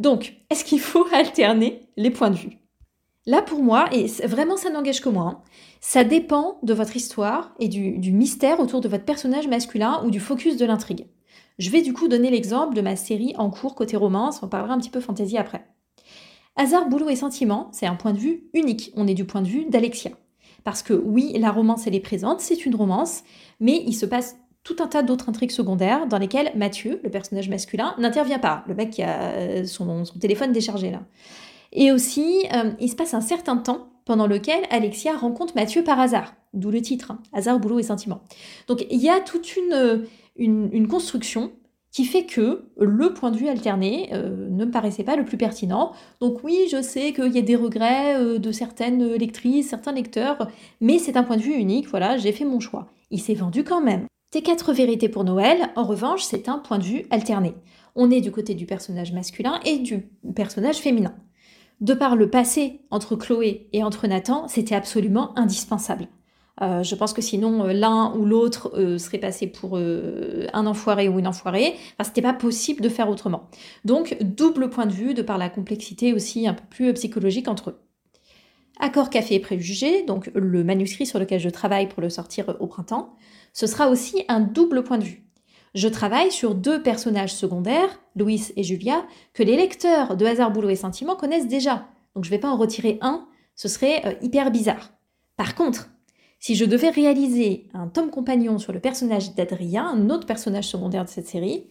Donc, 0.00 0.34
est-ce 0.50 0.64
qu'il 0.64 0.80
faut 0.80 1.06
alterner 1.12 1.88
les 1.96 2.10
points 2.10 2.30
de 2.30 2.36
vue? 2.36 2.65
Là, 3.28 3.42
pour 3.42 3.60
moi, 3.60 3.88
et 3.92 4.06
vraiment 4.24 4.56
ça 4.56 4.70
n'engage 4.70 5.00
que 5.00 5.08
moi, 5.08 5.24
hein, 5.24 5.40
ça 5.80 6.04
dépend 6.04 6.58
de 6.62 6.72
votre 6.72 6.94
histoire 6.94 7.54
et 7.58 7.66
du, 7.66 8.12
mystère 8.12 8.60
autour 8.60 8.80
de 8.80 8.88
votre 8.88 9.04
personnage 9.04 9.48
masculin 9.48 10.00
ou 10.04 10.10
du 10.10 10.20
focus 10.20 10.56
de 10.56 10.64
l'intrigue. 10.64 11.06
Je 11.58 11.70
vais 11.70 11.82
du 11.82 11.92
coup 11.92 12.06
donner 12.06 12.30
l'exemple 12.30 12.74
de 12.74 12.80
ma 12.80 12.94
série 12.94 13.34
en 13.36 13.50
cours 13.50 13.74
côté 13.74 13.96
romance, 13.96 14.42
on 14.42 14.48
parlera 14.48 14.74
un 14.74 14.78
petit 14.78 14.90
peu 14.90 15.00
fantaisie 15.00 15.38
après. 15.38 15.66
Hasard, 16.54 16.88
boulot 16.88 17.08
et 17.08 17.16
sentiment, 17.16 17.68
c'est 17.72 17.86
un 17.86 17.96
point 17.96 18.12
de 18.12 18.18
vue 18.18 18.44
unique, 18.54 18.92
on 18.94 19.08
est 19.08 19.14
du 19.14 19.24
point 19.24 19.42
de 19.42 19.48
vue 19.48 19.66
d'Alexia. 19.68 20.12
Parce 20.62 20.82
que 20.82 20.94
oui, 20.94 21.36
la 21.36 21.50
romance 21.50 21.86
elle 21.88 21.96
est 21.96 22.00
présente, 22.00 22.40
c'est 22.40 22.64
une 22.64 22.76
romance, 22.76 23.24
mais 23.58 23.82
il 23.86 23.94
se 23.94 24.06
passe 24.06 24.36
tout 24.62 24.76
un 24.80 24.86
tas 24.86 25.02
d'autres 25.02 25.28
intrigues 25.28 25.50
secondaires 25.50 26.06
dans 26.06 26.18
lesquelles 26.18 26.52
Mathieu, 26.56 27.00
le 27.02 27.10
personnage 27.10 27.48
masculin, 27.48 27.94
n'intervient 27.98 28.40
pas. 28.40 28.64
Le 28.66 28.74
mec 28.74 28.90
qui 28.90 29.02
a 29.02 29.20
euh, 29.20 29.64
son 29.64 30.04
téléphone 30.20 30.52
déchargé 30.52 30.90
là. 30.90 31.02
Et 31.76 31.92
aussi, 31.92 32.46
euh, 32.54 32.72
il 32.80 32.90
se 32.90 32.96
passe 32.96 33.14
un 33.14 33.20
certain 33.20 33.58
temps 33.58 33.90
pendant 34.06 34.26
lequel 34.26 34.64
Alexia 34.70 35.14
rencontre 35.14 35.54
Mathieu 35.54 35.84
par 35.84 36.00
hasard, 36.00 36.34
d'où 36.54 36.70
le 36.70 36.80
titre, 36.80 37.10
hein, 37.10 37.18
hasard, 37.32 37.60
boulot 37.60 37.78
et 37.78 37.84
sentiment. 37.84 38.22
Donc 38.66 38.86
il 38.90 39.00
y 39.00 39.10
a 39.10 39.20
toute 39.20 39.56
une, 39.56 40.06
une, 40.36 40.88
construction 40.88 41.52
qui 41.92 42.04
fait 42.04 42.24
que 42.24 42.64
le 42.78 43.12
point 43.12 43.30
de 43.30 43.36
vue 43.36 43.48
alterné 43.48 44.08
euh, 44.12 44.48
ne 44.48 44.64
me 44.64 44.70
paraissait 44.70 45.04
pas 45.04 45.16
le 45.16 45.24
plus 45.24 45.36
pertinent. 45.36 45.92
Donc 46.20 46.42
oui, 46.44 46.66
je 46.70 46.80
sais 46.80 47.12
qu'il 47.12 47.32
y 47.34 47.38
a 47.38 47.42
des 47.42 47.56
regrets 47.56 48.16
euh, 48.16 48.38
de 48.38 48.52
certaines 48.52 49.14
lectrices, 49.14 49.68
certains 49.68 49.92
lecteurs, 49.92 50.48
mais 50.80 50.98
c'est 50.98 51.16
un 51.16 51.24
point 51.24 51.36
de 51.36 51.42
vue 51.42 51.54
unique, 51.54 51.88
voilà, 51.88 52.16
j'ai 52.16 52.32
fait 52.32 52.44
mon 52.44 52.60
choix. 52.60 52.86
Il 53.10 53.20
s'est 53.20 53.34
vendu 53.34 53.64
quand 53.64 53.82
même. 53.82 54.06
Tes 54.30 54.40
quatre 54.40 54.72
vérités 54.72 55.08
pour 55.08 55.24
Noël, 55.24 55.70
en 55.76 55.84
revanche, 55.84 56.22
c'est 56.22 56.48
un 56.48 56.58
point 56.58 56.78
de 56.78 56.84
vue 56.84 57.06
alterné. 57.10 57.54
On 57.94 58.10
est 58.10 58.20
du 58.20 58.30
côté 58.30 58.54
du 58.54 58.66
personnage 58.66 59.12
masculin 59.12 59.60
et 59.64 59.78
du 59.78 60.08
personnage 60.34 60.76
féminin 60.76 61.14
de 61.80 61.94
par 61.94 62.16
le 62.16 62.30
passé 62.30 62.80
entre 62.90 63.16
Chloé 63.16 63.68
et 63.72 63.82
entre 63.82 64.06
Nathan, 64.06 64.48
c'était 64.48 64.74
absolument 64.74 65.38
indispensable. 65.38 66.08
Euh, 66.62 66.82
je 66.82 66.94
pense 66.94 67.12
que 67.12 67.20
sinon 67.20 67.66
euh, 67.66 67.72
l'un 67.74 68.14
ou 68.16 68.24
l'autre 68.24 68.72
euh, 68.78 68.96
serait 68.96 69.18
passé 69.18 69.46
pour 69.46 69.76
un 69.76 70.66
enfoiré 70.66 71.08
ou 71.08 71.18
une 71.18 71.26
enfoirée. 71.26 71.74
Enfin, 71.98 72.08
c'était 72.08 72.22
pas 72.22 72.32
possible 72.32 72.80
de 72.80 72.88
faire 72.88 73.10
autrement. 73.10 73.50
Donc 73.84 74.16
double 74.20 74.70
point 74.70 74.86
de 74.86 74.92
vue 74.92 75.14
de 75.14 75.22
par 75.22 75.38
la 75.38 75.50
complexité 75.50 76.14
aussi 76.14 76.48
un 76.48 76.54
peu 76.54 76.64
plus 76.70 76.94
psychologique 76.94 77.48
entre 77.48 77.70
eux. 77.70 77.80
Accord 78.78 79.08
café 79.08 79.34
et 79.34 79.40
préjugé, 79.40 80.02
donc 80.04 80.30
le 80.34 80.62
manuscrit 80.62 81.06
sur 81.06 81.18
lequel 81.18 81.40
je 81.40 81.48
travaille 81.48 81.88
pour 81.88 82.02
le 82.02 82.10
sortir 82.10 82.56
au 82.60 82.66
printemps, 82.66 83.14
ce 83.54 83.66
sera 83.66 83.88
aussi 83.88 84.24
un 84.28 84.40
double 84.40 84.82
point 84.82 84.98
de 84.98 85.04
vue 85.04 85.25
je 85.76 85.88
travaille 85.88 86.32
sur 86.32 86.54
deux 86.54 86.82
personnages 86.82 87.34
secondaires, 87.34 88.00
Louis 88.16 88.50
et 88.56 88.62
Julia, 88.62 89.04
que 89.34 89.42
les 89.42 89.56
lecteurs 89.56 90.16
de 90.16 90.24
Hasard, 90.24 90.50
Boulot 90.50 90.70
et 90.70 90.76
Sentiment 90.76 91.16
connaissent 91.16 91.48
déjà. 91.48 91.86
Donc 92.14 92.24
je 92.24 92.30
ne 92.30 92.34
vais 92.34 92.40
pas 92.40 92.48
en 92.48 92.56
retirer 92.56 92.98
un, 93.02 93.28
ce 93.54 93.68
serait 93.68 94.04
euh, 94.06 94.14
hyper 94.22 94.50
bizarre. 94.50 94.92
Par 95.36 95.54
contre, 95.54 95.90
si 96.40 96.54
je 96.54 96.64
devais 96.64 96.88
réaliser 96.88 97.68
un 97.74 97.88
tome 97.88 98.10
compagnon 98.10 98.58
sur 98.58 98.72
le 98.72 98.80
personnage 98.80 99.34
d'Adrien, 99.34 99.86
un 99.86 100.08
autre 100.08 100.26
personnage 100.26 100.66
secondaire 100.66 101.04
de 101.04 101.10
cette 101.10 101.28
série, 101.28 101.66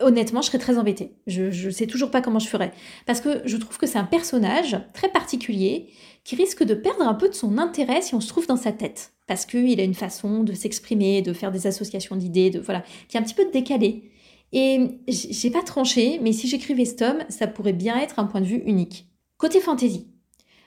honnêtement, 0.00 0.42
je 0.42 0.48
serais 0.48 0.58
très 0.58 0.78
embêtée. 0.78 1.16
Je 1.26 1.66
ne 1.66 1.70
sais 1.70 1.86
toujours 1.86 2.10
pas 2.10 2.20
comment 2.20 2.38
je 2.38 2.48
ferais. 2.48 2.72
Parce 3.06 3.20
que 3.20 3.42
je 3.44 3.56
trouve 3.56 3.78
que 3.78 3.86
c'est 3.86 3.98
un 3.98 4.04
personnage 4.04 4.76
très 4.92 5.08
particulier 5.08 5.88
qui 6.24 6.36
risque 6.36 6.62
de 6.64 6.74
perdre 6.74 7.02
un 7.02 7.14
peu 7.14 7.28
de 7.28 7.34
son 7.34 7.58
intérêt 7.58 8.02
si 8.02 8.14
on 8.14 8.20
se 8.20 8.28
trouve 8.28 8.46
dans 8.46 8.56
sa 8.56 8.72
tête 8.72 9.12
parce 9.30 9.46
qu'il 9.46 9.78
a 9.78 9.84
une 9.84 9.94
façon 9.94 10.42
de 10.42 10.52
s'exprimer, 10.54 11.22
de 11.22 11.32
faire 11.32 11.52
des 11.52 11.68
associations 11.68 12.16
d'idées, 12.16 12.50
de 12.50 12.58
voilà, 12.58 12.82
qui 13.06 13.16
est 13.16 13.20
un 13.20 13.22
petit 13.22 13.32
peu 13.32 13.48
décalé. 13.52 14.10
Et 14.50 14.98
j'ai 15.06 15.50
pas 15.50 15.62
tranché, 15.62 16.18
mais 16.20 16.32
si 16.32 16.48
j'écrivais 16.48 16.84
ce 16.84 16.96
tome, 16.96 17.18
ça 17.28 17.46
pourrait 17.46 17.72
bien 17.72 17.96
être 18.00 18.18
un 18.18 18.24
point 18.24 18.40
de 18.40 18.46
vue 18.46 18.64
unique. 18.66 19.06
Côté 19.36 19.60
fantasy, 19.60 20.08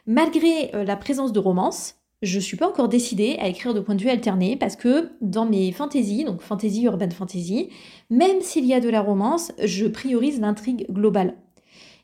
malgré 0.05 0.73
euh, 0.75 0.85
la 0.85 0.95
présence 0.95 1.33
de 1.33 1.39
romance, 1.39 1.95
je 2.23 2.39
suis 2.39 2.57
pas 2.57 2.67
encore 2.67 2.87
décidée 2.87 3.37
à 3.39 3.47
écrire 3.47 3.73
de 3.73 3.81
point 3.81 3.95
de 3.95 4.01
vue 4.01 4.09
alterné 4.09 4.55
parce 4.55 4.77
que 4.77 5.11
dans 5.21 5.45
mes 5.45 5.71
fantaisies, 5.73 6.23
donc 6.23 6.41
fantasy, 6.41 6.83
urban 6.83 7.09
fantasy, 7.09 7.69
même 8.09 8.41
s'il 8.41 8.65
y 8.65 8.73
a 8.73 8.79
de 8.79 8.89
la 8.89 9.01
romance, 9.01 9.51
je 9.63 9.85
priorise 9.85 10.39
l'intrigue 10.39 10.87
globale. 10.89 11.35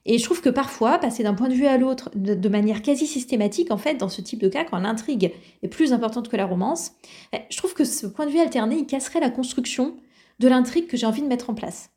Et 0.06 0.18
je 0.18 0.24
trouve 0.24 0.42
que 0.42 0.50
parfois, 0.50 0.98
passer 0.98 1.24
d'un 1.24 1.34
point 1.34 1.48
de 1.50 1.54
vue 1.54 1.68
à 1.68 1.78
l'autre 1.78 2.10
de, 2.16 2.50
manière 2.50 2.82
quasi 2.82 3.08
systématique, 3.08 3.72
en 3.72 3.78
fait, 3.78 3.96
dans 3.96 4.10
ce 4.10 4.22
type 4.22 4.42
de 4.42 4.50
cas, 4.50 4.66
quand 4.66 4.80
l'intrigue 4.80 5.34
est 5.62 5.68
plus 5.68 5.94
importante 5.94 6.30
que 6.30 6.38
la 6.38 6.46
romance, 6.46 6.94
eh, 7.34 7.40
je 7.50 7.58
trouve 7.58 7.74
que 7.74 7.86
ce 7.86 8.08
point 8.08 8.26
de 8.26 8.32
vue 8.32 8.40
alterné, 8.40 8.78
il 8.78 8.88
casserait 8.88 9.20
la 9.20 9.30
construction 9.30 9.98
de 10.40 10.48
l'intrigue 10.48 10.88
que 10.88 10.98
j'ai 10.98 11.06
envie 11.06 11.22
de 11.22 11.28
mettre 11.28 11.50
en 11.50 11.54
place. 11.54 11.92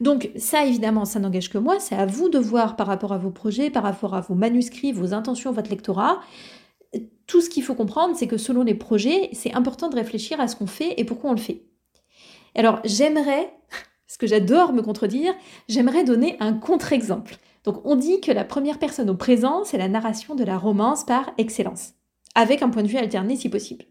Donc 0.00 0.30
ça, 0.36 0.66
évidemment, 0.66 1.04
ça 1.04 1.20
n'engage 1.20 1.50
que 1.50 1.58
moi, 1.58 1.78
c'est 1.78 1.94
à 1.94 2.06
vous 2.06 2.28
de 2.28 2.38
voir 2.38 2.76
par 2.76 2.86
rapport 2.86 3.12
à 3.12 3.18
vos 3.18 3.30
projets, 3.30 3.70
par 3.70 3.84
rapport 3.84 4.14
à 4.14 4.20
vos 4.20 4.34
manuscrits, 4.34 4.92
vos 4.92 5.14
intentions, 5.14 5.52
votre 5.52 5.70
lectorat. 5.70 6.20
Tout 7.26 7.40
ce 7.40 7.48
qu'il 7.48 7.62
faut 7.62 7.74
comprendre, 7.74 8.14
c'est 8.16 8.26
que 8.26 8.36
selon 8.36 8.62
les 8.62 8.74
projets, 8.74 9.30
c'est 9.32 9.54
important 9.54 9.88
de 9.88 9.96
réfléchir 9.96 10.40
à 10.40 10.48
ce 10.48 10.56
qu'on 10.56 10.66
fait 10.66 10.94
et 10.98 11.04
pourquoi 11.04 11.30
on 11.30 11.34
le 11.34 11.40
fait. 11.40 11.62
Alors 12.54 12.80
j'aimerais 12.84 13.52
parce 14.06 14.16
que 14.18 14.26
j'adore 14.26 14.72
me 14.72 14.82
contredire, 14.82 15.34
j'aimerais 15.68 16.04
donner 16.04 16.36
un 16.40 16.52
contre-exemple. 16.52 17.36
Donc 17.64 17.80
on 17.84 17.96
dit 17.96 18.20
que 18.20 18.30
la 18.30 18.44
première 18.44 18.78
personne 18.78 19.10
au 19.10 19.16
présent, 19.16 19.64
c'est 19.64 19.78
la 19.78 19.88
narration 19.88 20.34
de 20.34 20.44
la 20.44 20.58
romance 20.58 21.04
par 21.04 21.32
excellence, 21.38 21.94
avec 22.34 22.62
un 22.62 22.68
point 22.68 22.82
de 22.82 22.88
vue 22.88 22.98
alterné 22.98 23.36
si 23.36 23.48
possible. 23.48 23.86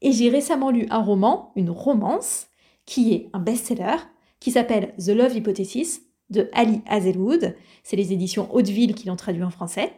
Et 0.00 0.12
j'ai 0.12 0.30
récemment 0.30 0.70
lu 0.70 0.86
un 0.90 1.02
roman, 1.02 1.52
une 1.56 1.70
romance, 1.70 2.46
qui 2.86 3.12
est 3.12 3.30
un 3.32 3.38
best-seller, 3.40 3.96
qui 4.38 4.50
s'appelle 4.50 4.94
The 4.96 5.08
Love 5.08 5.36
Hypothesis 5.36 6.02
de 6.30 6.48
Ali 6.52 6.80
Hazelwood. 6.86 7.54
C'est 7.82 7.96
les 7.96 8.12
éditions 8.12 8.48
Hauteville 8.54 8.94
qui 8.94 9.06
l'ont 9.06 9.16
traduit 9.16 9.42
en 9.42 9.50
français. 9.50 9.92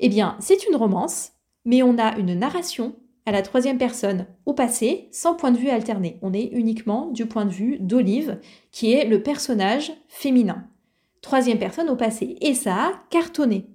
Eh 0.00 0.08
bien, 0.08 0.36
c'est 0.40 0.66
une 0.66 0.76
romance 0.76 1.32
mais 1.64 1.82
on 1.82 1.98
a 1.98 2.16
une 2.18 2.34
narration 2.34 2.96
à 3.26 3.32
la 3.32 3.42
troisième 3.42 3.78
personne 3.78 4.26
au 4.44 4.52
passé 4.52 5.08
sans 5.10 5.34
point 5.34 5.50
de 5.50 5.58
vue 5.58 5.70
alterné. 5.70 6.18
On 6.22 6.32
est 6.34 6.50
uniquement 6.52 7.06
du 7.10 7.26
point 7.26 7.46
de 7.46 7.52
vue 7.52 7.78
d'Olive, 7.78 8.38
qui 8.70 8.92
est 8.92 9.06
le 9.06 9.22
personnage 9.22 9.92
féminin. 10.08 10.64
Troisième 11.22 11.58
personne 11.58 11.88
au 11.88 11.96
passé. 11.96 12.36
Et 12.40 12.54
ça 12.54 12.74
a 12.74 12.92
cartonné. 13.10 13.66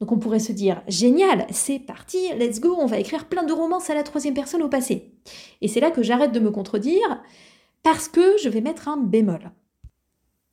Donc 0.00 0.10
on 0.10 0.18
pourrait 0.18 0.40
se 0.40 0.50
dire, 0.50 0.82
génial, 0.88 1.46
c'est 1.50 1.78
parti, 1.78 2.18
let's 2.36 2.58
go, 2.58 2.76
on 2.76 2.86
va 2.86 2.98
écrire 2.98 3.28
plein 3.28 3.44
de 3.44 3.52
romances 3.52 3.88
à 3.88 3.94
la 3.94 4.02
troisième 4.02 4.34
personne 4.34 4.62
au 4.62 4.68
passé. 4.68 5.12
Et 5.60 5.68
c'est 5.68 5.78
là 5.78 5.92
que 5.92 6.02
j'arrête 6.02 6.32
de 6.32 6.40
me 6.40 6.50
contredire, 6.50 7.22
parce 7.84 8.08
que 8.08 8.36
je 8.42 8.48
vais 8.48 8.60
mettre 8.60 8.88
un 8.88 8.96
bémol 8.96 9.52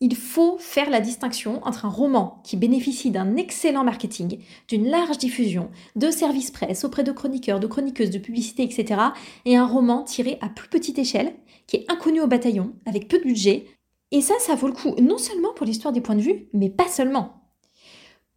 il 0.01 0.15
faut 0.15 0.58
faire 0.60 0.89
la 0.89 1.01
distinction 1.01 1.62
entre 1.65 1.86
un 1.86 1.89
roman 1.89 2.41
qui 2.44 2.56
bénéficie 2.56 3.12
d'un 3.12 3.36
excellent 3.36 3.84
marketing, 3.84 4.39
d'une 4.68 4.88
large 4.88 5.18
diffusion, 5.18 5.70
de 5.96 6.10
services 6.10 6.51
presse 6.51 6.86
auprès 6.86 7.03
de 7.03 7.12
chroniqueurs, 7.12 7.60
de 7.60 7.68
chroniqueuses, 7.68 8.10
de 8.10 8.18
publicité, 8.18 8.63
etc., 8.63 9.01
et 9.46 9.58
un 9.58 9.68
roman 9.68 10.03
tiré 10.03 10.38
à 10.41 10.48
plus 10.48 10.70
petite 10.70 11.00
échelle, 11.00 11.34
qui 11.68 11.77
est 11.77 11.91
inconnu 11.91 12.22
au 12.22 12.27
bataillon, 12.27 12.74
avec 12.86 13.10
peu 13.10 13.20
de 13.20 13.25
budget. 13.25 13.65
Et 14.12 14.22
ça, 14.22 14.36
ça 14.39 14.56
vaut 14.56 14.68
le 14.68 14.74
coup, 14.74 14.96
non 15.01 15.18
seulement 15.18 15.53
pour 15.53 15.65
l'histoire 15.65 15.94
des 15.94 16.01
points 16.01 16.15
de 16.15 16.22
vue, 16.22 16.48
mais 16.53 16.70
pas 16.70 16.88
seulement. 16.88 17.44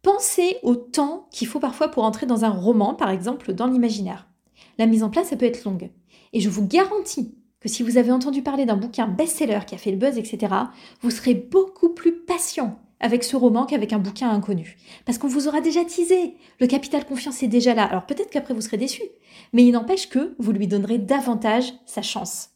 Pensez 0.01 0.57
au 0.63 0.75
temps 0.75 1.29
qu'il 1.31 1.47
faut 1.47 1.61
parfois 1.61 1.87
pour 1.87 2.03
entrer 2.03 2.25
dans 2.25 2.43
un 2.43 2.49
roman, 2.49 2.93
par 2.93 3.09
exemple 3.09 3.53
dans 3.53 3.67
l'imaginaire. 3.67 4.27
La 4.77 4.85
mise 4.85 5.01
en 5.01 5.09
place, 5.09 5.29
ça 5.29 5.37
peut 5.37 5.45
être 5.45 5.63
longue. 5.63 5.91
Et 6.33 6.41
je 6.41 6.49
vous 6.49 6.67
garantis 6.67 7.37
que 7.63 7.69
si 7.69 7.81
vous 7.81 7.97
avez 7.97 8.11
entendu 8.11 8.41
parler 8.41 8.65
d'un 8.65 8.75
bouquin 8.75 9.07
best-seller 9.07 9.61
qui 9.65 9.73
a 9.73 9.77
fait 9.77 9.91
le 9.91 9.97
buzz, 9.97 10.17
etc., 10.17 10.53
vous 11.01 11.09
serez 11.09 11.33
beaucoup 11.33 11.89
plus 11.89 12.11
patient 12.11 12.77
avec 12.99 13.23
ce 13.23 13.35
roman 13.35 13.65
qu'avec 13.65 13.93
un 13.93 13.99
bouquin 13.99 14.29
inconnu. 14.29 14.77
Parce 15.05 15.17
qu'on 15.17 15.27
vous 15.27 15.47
aura 15.47 15.61
déjà 15.61 15.83
teasé. 15.83 16.35
Le 16.59 16.67
capital 16.67 17.05
confiance 17.05 17.41
est 17.41 17.47
déjà 17.47 17.73
là. 17.73 17.83
Alors 17.83 18.05
peut-être 18.05 18.29
qu'après 18.29 18.53
vous 18.53 18.61
serez 18.61 18.77
déçu. 18.77 19.01
Mais 19.53 19.65
il 19.65 19.71
n'empêche 19.71 20.09
que 20.09 20.35
vous 20.39 20.51
lui 20.51 20.67
donnerez 20.67 20.97
davantage 20.97 21.73
sa 21.85 22.01
chance. 22.01 22.49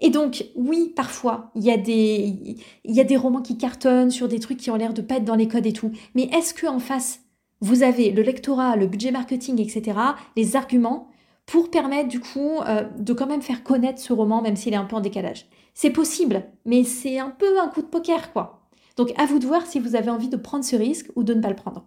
Et 0.00 0.10
donc, 0.10 0.46
oui, 0.54 0.92
parfois, 0.96 1.50
il 1.54 1.62
y, 1.62 1.70
a 1.70 1.76
des, 1.76 3.16
romans 3.16 3.42
qui 3.42 3.58
cartonnent 3.58 4.10
sur 4.10 4.28
des 4.28 4.40
trucs 4.40 4.58
qui 4.58 4.70
ont 4.70 4.76
l'air 4.76 4.94
de 4.94 5.02
pas 5.02 5.16
être 5.16 5.24
dans 5.24 5.34
les 5.34 5.46
codes 5.46 5.66
et 5.66 5.72
tout. 5.72 5.92
Mais 6.14 6.24
est-ce 6.32 6.54
que 6.54 6.66
en 6.66 6.78
face, 6.78 7.20
vous 7.60 7.82
avez 7.82 8.10
le 8.10 8.22
lectorat, 8.22 8.76
le 8.76 8.86
budget 8.86 9.10
marketing, 9.10 9.60
etc., 9.60 9.98
les 10.36 10.56
arguments 10.56 11.09
pour 11.50 11.68
permettre 11.68 12.08
du 12.08 12.20
coup 12.20 12.60
euh, 12.60 12.84
de 12.96 13.12
quand 13.12 13.26
même 13.26 13.42
faire 13.42 13.64
connaître 13.64 14.00
ce 14.00 14.12
roman, 14.12 14.40
même 14.40 14.54
s'il 14.54 14.72
est 14.72 14.76
un 14.76 14.84
peu 14.84 14.94
en 14.94 15.00
décalage. 15.00 15.46
C'est 15.74 15.90
possible, 15.90 16.44
mais 16.64 16.84
c'est 16.84 17.18
un 17.18 17.30
peu 17.30 17.58
un 17.58 17.66
coup 17.66 17.82
de 17.82 17.88
poker, 17.88 18.32
quoi. 18.32 18.60
Donc 18.96 19.12
à 19.18 19.26
vous 19.26 19.40
de 19.40 19.46
voir 19.46 19.66
si 19.66 19.80
vous 19.80 19.96
avez 19.96 20.10
envie 20.10 20.28
de 20.28 20.36
prendre 20.36 20.64
ce 20.64 20.76
risque 20.76 21.10
ou 21.16 21.24
de 21.24 21.34
ne 21.34 21.40
pas 21.40 21.48
le 21.48 21.56
prendre. 21.56 21.86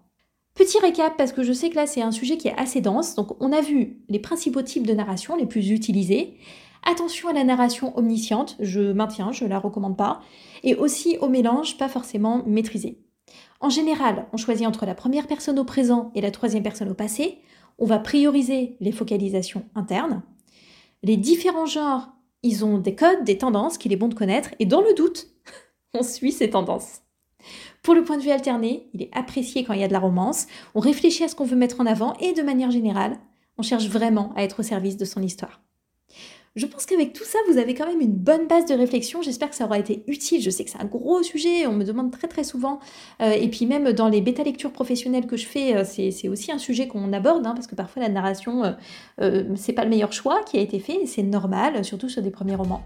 Petit 0.53 0.79
récap, 0.79 1.15
parce 1.15 1.31
que 1.31 1.43
je 1.43 1.53
sais 1.53 1.69
que 1.69 1.75
là 1.75 1.87
c'est 1.87 2.01
un 2.01 2.11
sujet 2.11 2.35
qui 2.35 2.49
est 2.49 2.57
assez 2.57 2.81
dense. 2.81 3.15
Donc 3.15 3.41
on 3.41 3.53
a 3.53 3.61
vu 3.61 4.01
les 4.09 4.19
principaux 4.19 4.63
types 4.63 4.85
de 4.85 4.93
narration 4.93 5.37
les 5.37 5.45
plus 5.45 5.69
utilisés. 5.69 6.37
Attention 6.85 7.29
à 7.29 7.33
la 7.33 7.45
narration 7.45 7.97
omnisciente, 7.97 8.57
je 8.59 8.91
maintiens, 8.91 9.31
je 9.31 9.45
la 9.45 9.59
recommande 9.59 9.95
pas. 9.95 10.19
Et 10.63 10.75
aussi 10.75 11.17
au 11.21 11.29
mélange 11.29 11.77
pas 11.77 11.87
forcément 11.87 12.43
maîtrisé. 12.45 12.99
En 13.61 13.69
général, 13.69 14.25
on 14.33 14.37
choisit 14.37 14.67
entre 14.67 14.85
la 14.85 14.93
première 14.93 15.27
personne 15.27 15.57
au 15.57 15.63
présent 15.63 16.11
et 16.15 16.21
la 16.21 16.31
troisième 16.31 16.63
personne 16.63 16.89
au 16.89 16.95
passé 16.95 17.39
on 17.83 17.85
va 17.85 17.99
prioriser 17.99 18.77
les 18.79 18.93
focalisations 18.93 19.65
internes. 19.75 20.21
Les 21.03 21.17
différents 21.17 21.65
genres, 21.65 22.13
ils 22.41 22.63
ont 22.63 22.77
des 22.77 22.95
codes, 22.95 23.25
des 23.25 23.37
tendances 23.37 23.77
qu'il 23.77 23.91
est 23.91 23.97
bon 23.97 24.07
de 24.07 24.13
connaître, 24.13 24.51
et 24.59 24.65
dans 24.65 24.79
le 24.79 24.93
doute, 24.93 25.27
on 25.93 26.01
suit 26.01 26.31
ces 26.31 26.49
tendances. 26.49 27.01
Pour 27.81 27.93
le 27.93 28.05
point 28.05 28.17
de 28.17 28.21
vue 28.21 28.29
alterné, 28.29 28.87
il 28.93 29.01
est 29.01 29.09
apprécié 29.11 29.65
quand 29.65 29.73
il 29.73 29.81
y 29.81 29.83
a 29.83 29.89
de 29.89 29.93
la 29.93 29.99
romance, 29.99 30.47
on 30.75 30.79
réfléchit 30.79 31.25
à 31.25 31.27
ce 31.27 31.35
qu'on 31.35 31.43
veut 31.43 31.57
mettre 31.57 31.81
en 31.81 31.85
avant, 31.85 32.13
et 32.21 32.31
de 32.31 32.41
manière 32.41 32.71
générale, 32.71 33.19
on 33.57 33.63
cherche 33.63 33.87
vraiment 33.87 34.31
à 34.37 34.43
être 34.43 34.61
au 34.61 34.63
service 34.63 34.95
de 34.95 35.03
son 35.03 35.21
histoire. 35.21 35.61
Je 36.55 36.67
pense 36.67 36.85
qu'avec 36.85 37.13
tout 37.13 37.23
ça, 37.23 37.39
vous 37.49 37.57
avez 37.57 37.73
quand 37.73 37.87
même 37.87 37.99
une 37.99 38.13
bonne 38.13 38.47
base 38.47 38.67
de 38.67 38.75
réflexion. 38.75 39.23
J'espère 39.23 39.49
que 39.49 39.55
ça 39.55 39.65
aura 39.65 39.79
été 39.79 40.03
utile. 40.05 40.39
Je 40.39 40.51
sais 40.51 40.63
que 40.63 40.69
c'est 40.69 40.79
un 40.79 40.85
gros 40.85 41.23
sujet, 41.23 41.65
on 41.65 41.73
me 41.73 41.83
demande 41.83 42.11
très 42.11 42.27
très 42.27 42.43
souvent. 42.43 42.79
Euh, 43.21 43.31
et 43.31 43.47
puis 43.49 43.65
même 43.65 43.91
dans 43.91 44.07
les 44.07 44.21
bêta-lectures 44.21 44.71
professionnelles 44.71 45.25
que 45.25 45.35
je 45.35 45.47
fais, 45.47 45.75
euh, 45.75 45.83
c'est 45.83 46.29
aussi 46.29 46.51
un 46.51 46.59
sujet 46.59 46.87
qu'on 46.87 47.11
aborde, 47.11 47.47
hein, 47.47 47.53
parce 47.55 47.65
que 47.65 47.73
parfois 47.73 48.03
la 48.03 48.09
narration, 48.09 48.75
euh, 49.19 49.43
c'est 49.55 49.73
pas 49.73 49.83
le 49.83 49.89
meilleur 49.89 50.13
choix 50.13 50.43
qui 50.43 50.59
a 50.59 50.61
été 50.61 50.79
fait, 50.79 51.01
et 51.01 51.07
c'est 51.07 51.23
normal, 51.23 51.83
surtout 51.83 52.09
sur 52.09 52.21
des 52.21 52.31
premiers 52.31 52.55
romans. 52.55 52.83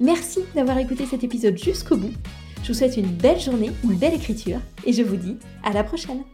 Merci 0.00 0.40
d'avoir 0.56 0.78
écouté 0.78 1.06
cet 1.06 1.22
épisode 1.22 1.56
jusqu'au 1.56 1.96
bout. 1.96 2.12
Je 2.64 2.68
vous 2.68 2.78
souhaite 2.78 2.96
une 2.96 3.06
belle 3.06 3.38
journée, 3.38 3.70
une 3.84 3.94
belle 3.94 4.14
écriture, 4.14 4.58
et 4.84 4.92
je 4.92 5.02
vous 5.04 5.16
dis 5.16 5.36
à 5.62 5.72
la 5.72 5.84
prochaine 5.84 6.24